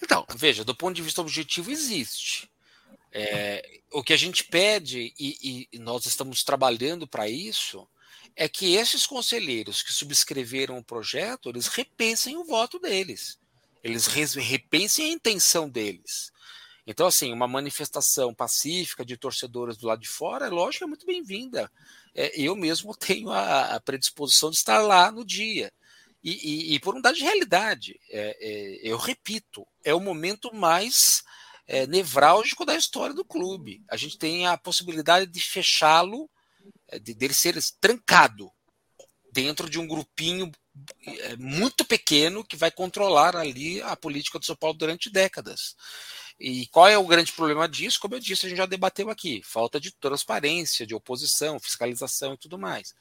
[0.00, 2.48] Então, veja, do ponto de vista objetivo, existe.
[3.10, 7.86] É, o que a gente pede, e, e nós estamos trabalhando para isso,
[8.36, 13.38] é que esses conselheiros que subscreveram o projeto, eles repensem o voto deles.
[13.82, 16.32] Eles repensem a intenção deles.
[16.86, 21.06] Então, assim, uma manifestação pacífica de torcedores do lado de fora, é lógico, é muito
[21.06, 21.70] bem-vinda.
[22.14, 25.72] É, eu mesmo tenho a, a, predisposição de estar lá no dia.
[26.22, 30.54] E, e, e por um dado de realidade, é, é, eu repito, é o momento
[30.54, 31.22] mais
[31.66, 33.82] é, nevrálgico da história do clube.
[33.88, 36.30] A gente tem a possibilidade de fechá-lo,
[36.98, 38.50] de, dele ser trancado
[39.32, 40.50] dentro de um grupinho
[41.06, 45.76] é, muito pequeno que vai controlar ali a política do São Paulo durante décadas.
[46.38, 48.00] E qual é o grande problema disso?
[48.00, 52.38] Como eu disse, a gente já debateu aqui: falta de transparência, de oposição, fiscalização e
[52.38, 52.94] tudo mais.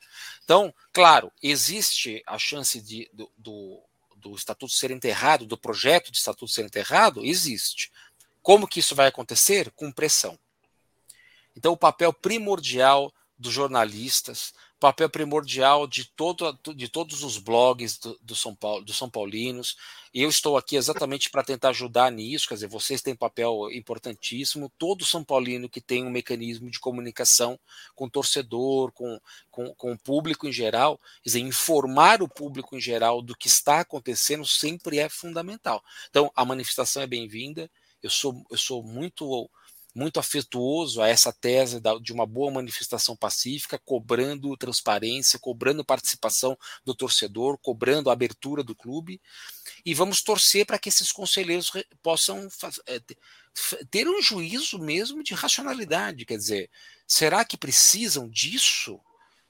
[0.44, 3.84] Então, claro, existe a chance de, do, do,
[4.18, 7.26] do estatuto ser enterrado, do projeto de estatuto ser enterrado?
[7.26, 7.91] Existe.
[8.41, 9.72] Como que isso vai acontecer?
[9.72, 10.38] Com pressão.
[11.56, 13.12] Então, o papel primordial
[13.44, 18.98] dos jornalistas, papel primordial de, todo, de todos os blogs do, do São Paulo, dos
[18.98, 19.76] São Paulinos.
[20.14, 24.72] Eu estou aqui exatamente para tentar ajudar nisso, quer dizer, vocês têm papel importantíssimo.
[24.78, 27.60] Todo São Paulino que tem um mecanismo de comunicação
[27.94, 29.20] com o torcedor, com,
[29.52, 33.48] com, com o público em geral, quer dizer, informar o público em geral do que
[33.48, 35.84] está acontecendo sempre é fundamental.
[36.10, 37.70] Então, a manifestação é bem-vinda.
[38.02, 39.50] Eu sou, eu sou muito
[39.94, 46.96] muito afetuoso a essa tese de uma boa manifestação pacífica, cobrando transparência, cobrando participação do
[46.96, 49.22] torcedor, cobrando a abertura do clube.
[49.86, 51.72] E vamos torcer para que esses conselheiros
[52.02, 52.48] possam
[52.88, 53.00] é,
[53.91, 56.26] ter um juízo mesmo de racionalidade.
[56.26, 56.70] Quer dizer,
[57.08, 59.00] será que precisam disso?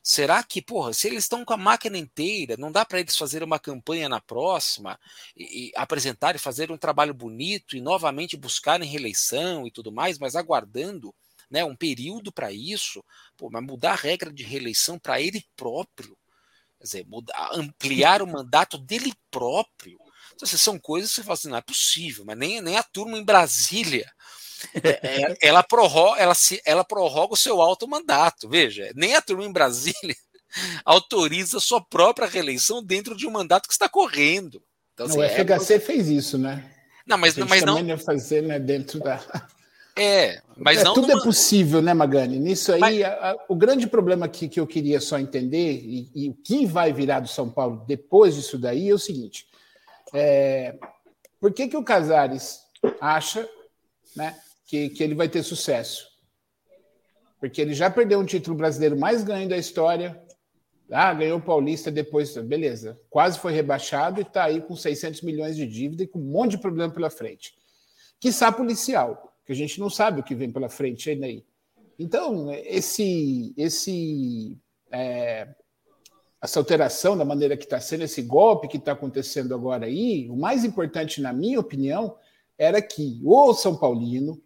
[0.05, 3.41] Será que, porra, se eles estão com a máquina inteira, não dá para eles fazer
[3.41, 4.99] uma campanha na próxima
[5.35, 10.19] e, e apresentar e fazer um trabalho bonito e novamente buscarem reeleição e tudo mais,
[10.19, 11.15] mas aguardando
[11.49, 13.01] né, um período para isso,
[13.37, 16.17] pô, mas mudar a regra de reeleição para ele próprio,
[16.77, 19.97] quer dizer, mudar, ampliar o mandato dele próprio.
[20.33, 22.83] Então, assim, são coisas que você fala assim, não é possível, mas nem, nem a
[22.83, 24.11] turma em Brasília
[24.83, 28.49] é, é, ela, prorroga, ela, se, ela prorroga o seu alto mandato.
[28.49, 30.15] Veja, nem a turma em Brasília
[30.85, 34.61] autoriza sua própria reeleição dentro de um mandato que está correndo.
[34.93, 35.79] Então, assim, o FHC é...
[35.79, 36.69] fez isso, né?
[37.05, 37.79] Não, mas, mas não.
[37.79, 39.19] Ia fazer né, dentro da.
[39.95, 40.95] É, mas é, não.
[40.95, 41.21] Tudo numa...
[41.21, 42.39] é possível, né, Magani?
[42.39, 43.03] Nisso aí, mas...
[43.03, 46.91] a, a, o grande problema aqui que eu queria só entender, e, o que vai
[46.91, 49.45] virar do São Paulo depois disso daí, é o seguinte:
[50.11, 50.75] é,
[51.39, 52.61] por que, que o Casares
[52.99, 53.47] acha
[54.15, 54.35] né,
[54.73, 56.07] que, que ele vai ter sucesso.
[57.39, 60.19] Porque ele já perdeu um título brasileiro mais ganho da história,
[60.89, 62.99] Ah, ganhou o Paulista depois, beleza.
[63.07, 66.51] Quase foi rebaixado e está aí com 600 milhões de dívida e com um monte
[66.51, 67.53] de problema pela frente.
[68.19, 71.45] Quiçá policial, que a gente não sabe o que vem pela frente ainda aí.
[71.99, 74.57] Então, esse, esse,
[74.91, 75.49] é,
[76.41, 80.35] essa alteração da maneira que está sendo, esse golpe que está acontecendo agora aí, o
[80.35, 82.17] mais importante, na minha opinião,
[82.57, 84.42] era que o São Paulino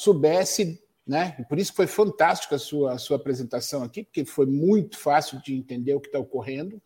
[0.00, 0.80] soubesse
[1.10, 1.34] né?
[1.40, 5.42] E por isso foi fantástico a sua, a sua apresentação aqui, porque foi muito fácil
[5.42, 6.80] de entender o que está ocorrendo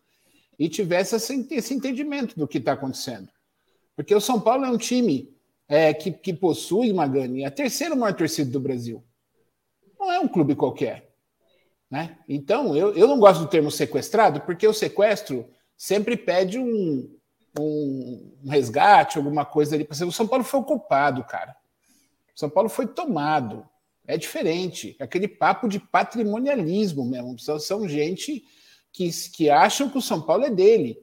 [0.59, 3.29] e tivesse esse, esse entendimento do que está acontecendo.
[3.95, 5.31] Porque o São Paulo é um time
[5.69, 9.05] é, que, que possui, Magani, a terceira maior torcida do Brasil.
[10.01, 11.12] Não é um clube qualquer.
[11.91, 12.17] Né?
[12.27, 15.47] Então, eu, eu não gosto do termo sequestrado, porque o sequestro
[15.77, 17.15] sempre pede um,
[17.61, 19.87] um, um resgate, alguma coisa ali.
[19.91, 21.55] O São Paulo foi ocupado, cara.
[22.35, 23.66] São Paulo foi tomado.
[24.07, 24.97] É diferente.
[25.01, 27.39] Aquele papo de patrimonialismo mesmo.
[27.39, 28.45] São, gente
[28.93, 30.99] que, que acham que o São Paulo é dele.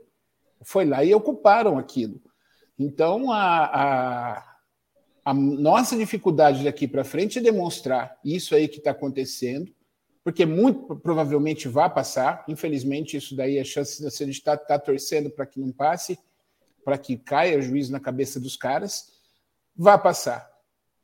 [0.64, 2.22] Foi lá e ocuparam aquilo.
[2.78, 4.56] Então, a, a,
[5.26, 9.74] a nossa dificuldade daqui para frente é demonstrar isso aí que está acontecendo,
[10.24, 12.44] porque muito provavelmente vai passar.
[12.48, 16.20] Infelizmente, isso daí é chance de gente estar tá, tá torcendo para que não passe,
[16.84, 19.12] para que caia o juízo na cabeça dos caras.
[19.76, 20.51] Vai passar.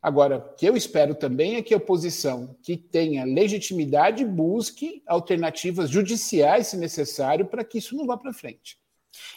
[0.01, 5.89] Agora, o que eu espero também é que a oposição que tenha legitimidade busque alternativas
[5.89, 8.77] judiciais, se necessário, para que isso não vá para frente.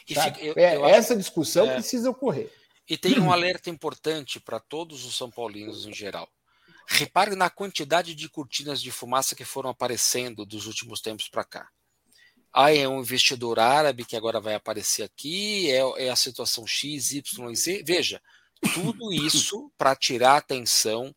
[0.06, 2.50] Fica, eu, é, eu essa acho, discussão é, precisa ocorrer.
[2.88, 6.28] E tem um alerta importante para todos os São Paulinos em geral.
[6.86, 11.68] Repare na quantidade de cortinas de fumaça que foram aparecendo dos últimos tempos para cá.
[12.52, 17.12] Ah, é um investidor árabe que agora vai aparecer aqui, é, é a situação X,
[17.12, 17.84] Y, Z.
[17.86, 18.20] Veja,
[18.74, 21.14] tudo isso para tirar a atenção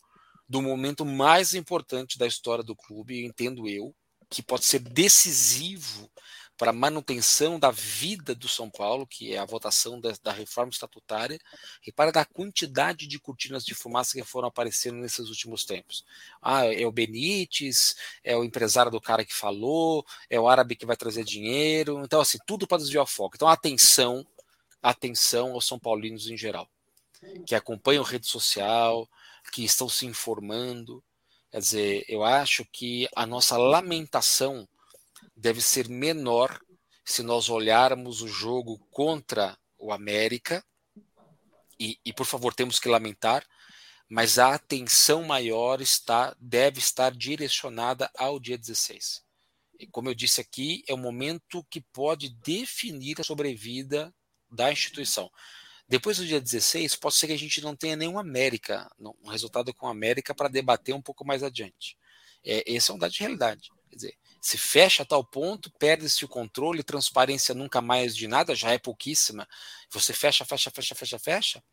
[0.47, 3.95] do momento mais importante da história do clube, entendo eu,
[4.29, 6.09] que pode ser decisivo
[6.57, 10.69] para a manutenção da vida do São Paulo, que é a votação da, da reforma
[10.69, 11.39] estatutária,
[11.81, 16.05] repara da quantidade de cortinas de fumaça que foram aparecendo nesses últimos tempos.
[16.41, 20.85] Ah, é o Benítez, é o empresário do cara que falou, é o árabe que
[20.85, 22.01] vai trazer dinheiro.
[22.03, 23.35] Então, assim, tudo para desviar o foco.
[23.35, 24.25] Então, atenção,
[24.81, 26.69] atenção aos São Paulinos em geral
[27.45, 29.09] que acompanham rede social,
[29.51, 31.03] que estão se informando.
[31.51, 34.67] Quer dizer, eu acho que a nossa lamentação
[35.35, 36.59] deve ser menor
[37.05, 40.63] se nós olharmos o jogo contra o América,
[41.79, 43.45] e, e por favor, temos que lamentar,
[44.07, 49.23] mas a atenção maior está deve estar direcionada ao dia 16.
[49.79, 54.13] E como eu disse aqui, é o momento que pode definir a sobrevida
[54.49, 55.29] da instituição.
[55.87, 58.89] Depois do dia 16, pode ser que a gente não tenha nenhum América,
[59.23, 61.97] um resultado com América para debater um pouco mais adiante.
[62.45, 63.69] É, esse é um dado de realidade.
[63.89, 68.55] Quer dizer, se fecha a tal ponto, perde-se o controle, transparência nunca mais de nada,
[68.55, 69.47] já é pouquíssima.
[69.91, 71.63] Você fecha, fecha, fecha, fecha, fecha.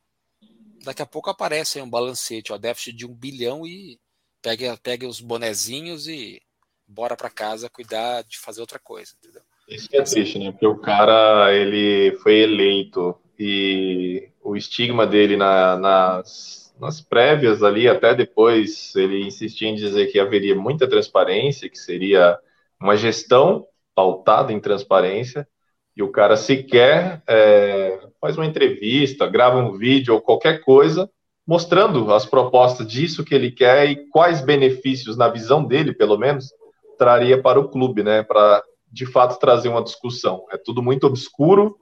[0.84, 3.98] Daqui a pouco aparece aí um balancete, ó, déficit de um bilhão e
[4.42, 6.40] pega, pega os bonezinhos e
[6.86, 9.42] bora para casa cuidar de fazer outra coisa, entendeu?
[9.68, 10.50] Isso que é triste, né?
[10.50, 17.88] Porque o cara, ele foi eleito e o estigma dele na, nas, nas prévias ali,
[17.88, 22.38] até depois, ele insistia em dizer que haveria muita transparência, que seria
[22.78, 25.48] uma gestão pautada em transparência,
[25.96, 31.10] e o cara sequer é, faz uma entrevista, grava um vídeo ou qualquer coisa
[31.46, 36.52] mostrando as propostas disso que ele quer e quais benefícios, na visão dele, pelo menos,
[36.98, 38.22] traria para o clube, né?
[38.22, 38.62] Para
[38.92, 40.44] de fato trazer uma discussão.
[40.52, 41.76] É tudo muito obscuro,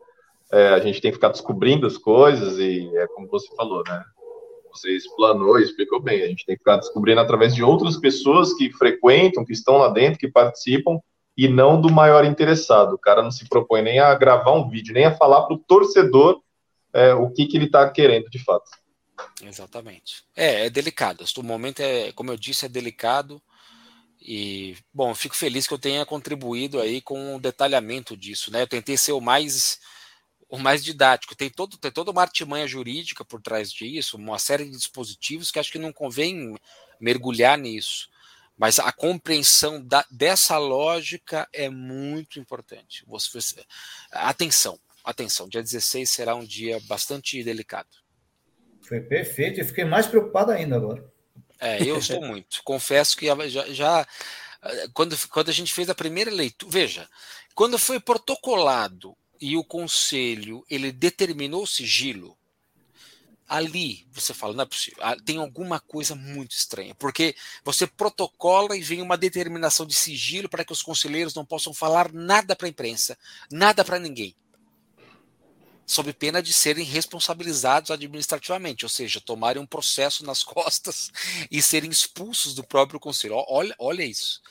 [0.52, 4.02] é, a gente tem que ficar descobrindo as coisas e é como você falou, né?
[4.72, 6.22] Você explanou e explicou bem.
[6.22, 9.88] A gente tem que ficar descobrindo através de outras pessoas que frequentam, que estão lá
[9.88, 10.98] dentro, que participam
[11.36, 12.94] e não do maior interessado.
[12.94, 15.58] O cara não se propõe nem a gravar um vídeo, nem a falar para o
[15.58, 16.40] torcedor
[16.92, 18.70] é, o que, que ele está querendo de fato.
[19.42, 20.22] Exatamente.
[20.36, 21.24] É, é delicado.
[21.36, 23.40] O momento é, como eu disse, é delicado.
[24.20, 28.62] E, bom, fico feliz que eu tenha contribuído aí com o detalhamento disso, né?
[28.62, 29.78] Eu tentei ser o mais
[30.48, 31.36] o mais didático.
[31.36, 35.58] Tem, todo, tem toda uma artimanha jurídica por trás disso, uma série de dispositivos que
[35.58, 36.56] acho que não convém
[37.00, 38.08] mergulhar nisso.
[38.56, 43.04] Mas a compreensão da, dessa lógica é muito importante.
[43.06, 43.38] Você,
[44.10, 45.48] atenção, atenção.
[45.48, 47.88] Dia 16 será um dia bastante delicado.
[48.82, 49.60] Foi perfeito.
[49.60, 51.04] Eu fiquei mais preocupado ainda agora.
[51.60, 52.60] É, eu estou muito.
[52.64, 54.06] Confesso que já, já
[54.92, 57.08] quando, quando a gente fez a primeira leitura, veja,
[57.54, 62.36] quando foi protocolado e o conselho ele determinou o sigilo,
[63.48, 67.34] ali você fala, não é possível, ah, tem alguma coisa muito estranha, porque
[67.64, 72.12] você protocola e vem uma determinação de sigilo para que os conselheiros não possam falar
[72.12, 73.16] nada para a imprensa,
[73.50, 74.36] nada para ninguém,
[75.86, 81.10] sob pena de serem responsabilizados administrativamente, ou seja, tomarem um processo nas costas
[81.50, 83.42] e serem expulsos do próprio conselho.
[83.48, 84.42] Olha, olha isso.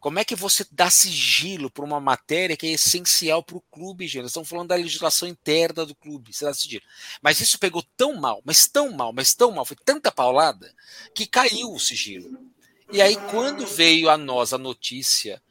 [0.00, 4.06] Como é que você dá sigilo para uma matéria que é essencial para o clube,
[4.06, 4.22] gente?
[4.22, 6.84] Nós estamos falando da legislação interna do clube, você dá sigilo.
[7.20, 10.72] Mas isso pegou tão mal, mas tão mal, mas tão mal, foi tanta paulada,
[11.14, 12.38] que caiu o sigilo.
[12.92, 15.42] E aí, quando veio a nós a notícia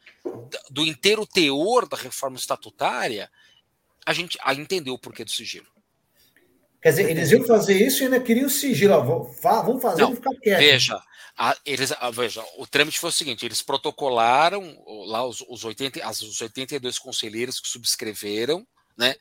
[0.70, 3.30] do inteiro teor da reforma estatutária,
[4.06, 5.68] a gente entendeu o porquê do sigilo.
[6.82, 9.04] Quer dizer, eles iam fazer isso e ainda queriam sigilo.
[9.42, 10.60] Vamos fazer e ficar quieto.
[10.60, 11.02] Veja,
[11.38, 14.76] a, eles, a, veja, o trâmite foi o seguinte: eles protocolaram
[15.06, 18.66] lá os, os, 80, as, os 82 conselheiros que subscreveram,
[18.98, 19.16] né?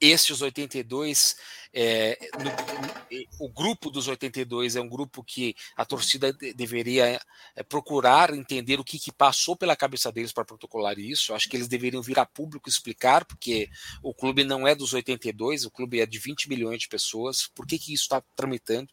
[0.00, 1.36] Esses 82,
[1.72, 7.20] é, no, o grupo dos 82 é um grupo que a torcida de, deveria
[7.54, 11.32] é, procurar entender o que, que, passou pela cabeça deles para protocolar isso.
[11.32, 13.70] Acho que eles deveriam vir a público explicar, porque
[14.02, 17.46] o clube não é dos 82, o clube é de 20 milhões de pessoas.
[17.54, 18.88] Por que, que isso está tramitando?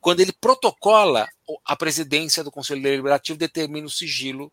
[0.00, 1.28] Quando ele protocola,
[1.64, 4.52] a presidência do Conselho Deliberativo determina o sigilo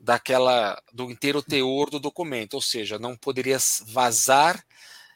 [0.00, 4.64] daquela do inteiro teor do documento, ou seja, não poderia vazar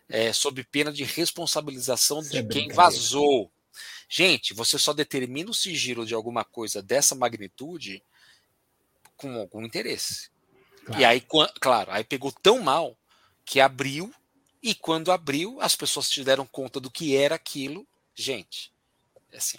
[0.09, 3.51] é, sob pena de responsabilização Isso de é quem vazou.
[4.09, 8.03] Gente, você só determina o sigilo de alguma coisa dessa magnitude
[9.17, 10.31] com algum interesse.
[10.85, 11.01] Claro.
[11.01, 11.23] E aí,
[11.61, 12.97] claro, aí pegou tão mal
[13.45, 14.13] que abriu,
[14.63, 17.87] e quando abriu, as pessoas se deram conta do que era aquilo.
[18.15, 18.73] Gente,
[19.33, 19.59] é assim,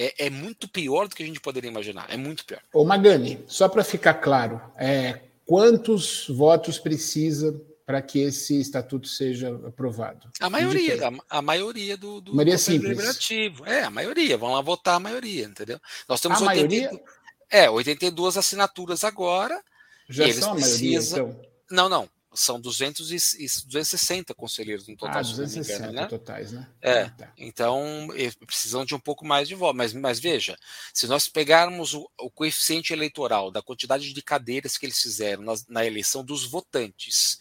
[0.00, 2.06] é, é, muito pior do que a gente poderia imaginar.
[2.08, 2.62] É muito pior.
[2.72, 9.54] Ô Magani, só para ficar claro, é, quantos votos precisa para que esse estatuto seja
[9.66, 10.30] aprovado?
[10.40, 12.82] A maioria, a, a, maioria do, do, maioria do simples.
[12.82, 13.66] deliberativo.
[13.66, 14.38] É, a maioria.
[14.38, 15.78] Vão lá votar a maioria, entendeu?
[16.08, 17.02] Nós temos a 80, maioria?
[17.50, 19.60] É, 82 assinaturas agora.
[20.08, 21.40] Já são a maioria, então?
[21.70, 25.18] Não, não são 200 e, 260 conselheiros no total.
[25.18, 26.06] Ah, 260 engano, né?
[26.06, 26.68] totais, né?
[26.80, 27.32] É, ah, tá.
[27.36, 28.08] então
[28.46, 29.76] precisam de um pouco mais de voto.
[29.76, 30.56] Mas, mas veja,
[30.94, 35.54] se nós pegarmos o, o, coeficiente eleitoral da quantidade de cadeiras que eles fizeram na,
[35.68, 37.38] na, eleição dos votantes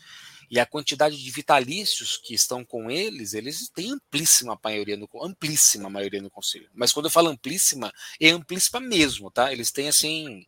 [0.49, 5.89] e a quantidade de vitalícios que estão com eles, eles têm amplíssima maioria no amplíssima
[5.89, 6.69] maioria no conselho.
[6.73, 9.51] Mas quando eu falo amplíssima, é amplíssima mesmo, tá?
[9.53, 10.45] Eles têm assim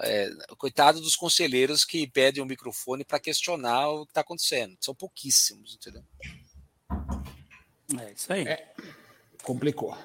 [0.00, 4.76] é, coitado dos conselheiros que pedem o um microfone para questionar o que está acontecendo.
[4.80, 6.02] São pouquíssimos, entendeu?
[8.00, 8.46] É isso aí.
[8.46, 8.72] É,
[9.42, 9.96] complicou.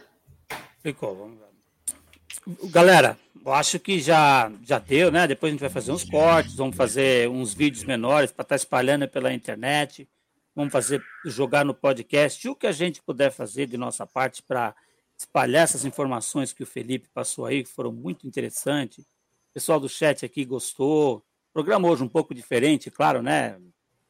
[0.77, 2.69] Complicou, vamos ver.
[2.69, 5.27] Galera, eu acho que já, já deu, né?
[5.27, 8.55] Depois a gente vai fazer uns cortes, vamos fazer uns vídeos menores para estar tá
[8.55, 10.09] espalhando pela internet.
[10.55, 14.75] Vamos fazer, jogar no podcast, o que a gente puder fazer de nossa parte para
[15.17, 19.05] espalhar essas informações que o Felipe passou aí, que foram muito interessantes
[19.53, 21.23] pessoal do chat aqui gostou.
[21.53, 23.59] Programa hoje um pouco diferente, claro, né?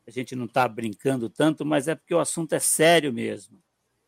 [0.07, 3.61] A gente não está brincando tanto, mas é porque o assunto é sério mesmo.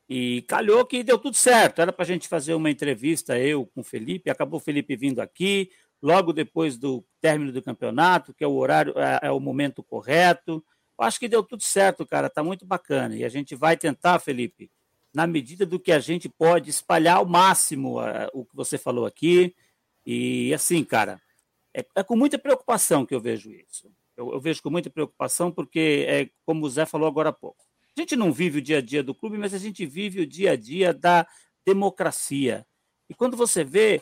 [0.08, 1.82] E calhou que deu tudo certo.
[1.82, 4.30] Era para a gente fazer uma entrevista, eu com o Felipe.
[4.30, 5.70] Acabou o Felipe vindo aqui,
[6.02, 10.64] logo depois do término do campeonato, que é o horário, é, é o momento correto.
[10.98, 12.28] Eu acho que deu tudo certo, cara.
[12.28, 13.16] Está muito bacana.
[13.16, 14.72] E a gente vai tentar, Felipe,
[15.14, 19.06] na medida do que a gente pode, espalhar ao máximo uh, o que você falou
[19.06, 19.56] aqui.
[20.06, 21.20] E assim, cara,
[21.76, 23.92] é, é, com muita preocupação que eu vejo isso.
[24.16, 27.66] Eu, eu, vejo com muita preocupação porque, é, como o Zé falou agora há pouco,
[27.98, 30.26] a gente não vive o dia a dia do clube, mas a gente vive o
[30.26, 31.28] dia a dia da
[31.66, 32.66] democracia.
[33.10, 34.02] E quando você vê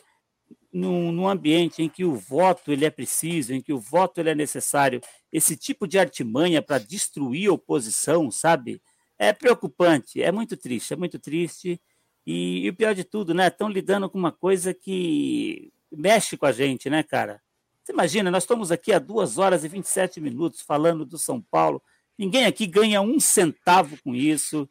[0.72, 4.30] num, num, ambiente em que o voto ele é preciso, em que o voto ele
[4.30, 5.00] é necessário,
[5.32, 8.80] esse tipo de artimanha para destruir a oposição, sabe?
[9.18, 11.80] É preocupante, é muito triste, é muito triste.
[12.24, 13.48] E, e o pior de tudo, né?
[13.48, 17.40] Estão lidando com uma coisa que mexe com a gente, né, cara?
[17.84, 21.82] Você imagina, nós estamos aqui há duas horas e 27 minutos falando do São Paulo.
[22.18, 24.66] Ninguém aqui ganha um centavo com isso.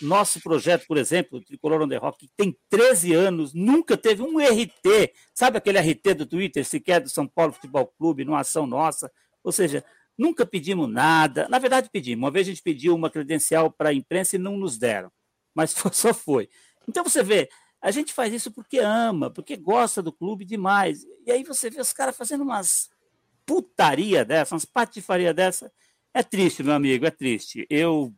[0.00, 4.38] Nosso projeto, por exemplo, o Tricolor on the Rock, tem 13 anos, nunca teve um
[4.38, 5.12] RT.
[5.34, 9.10] Sabe aquele RT do Twitter, sequer do São Paulo Futebol Clube, numa ação nossa?
[9.42, 9.84] Ou seja,
[10.16, 11.48] nunca pedimos nada.
[11.48, 12.22] Na verdade, pedimos.
[12.22, 15.10] Uma vez a gente pediu uma credencial para a imprensa e não nos deram.
[15.52, 16.48] Mas só foi.
[16.88, 17.48] Então você vê,
[17.82, 21.04] a gente faz isso porque ama, porque gosta do clube demais.
[21.26, 22.88] E aí você vê os caras fazendo umas
[23.44, 25.70] putaria dessa, umas patifaria dessa.
[26.14, 27.66] É triste, meu amigo, é triste.
[27.68, 28.14] Eu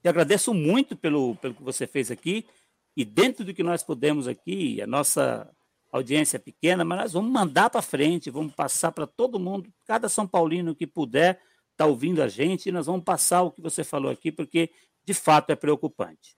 [0.00, 2.46] te agradeço muito pelo, pelo que você fez aqui.
[2.96, 5.48] E dentro do que nós podemos aqui, a nossa
[5.92, 10.08] audiência é pequena, mas nós vamos mandar para frente, vamos passar para todo mundo, cada
[10.08, 11.40] São Paulino que puder
[11.72, 14.70] está ouvindo a gente, e nós vamos passar o que você falou aqui, porque
[15.04, 16.36] de fato é preocupante.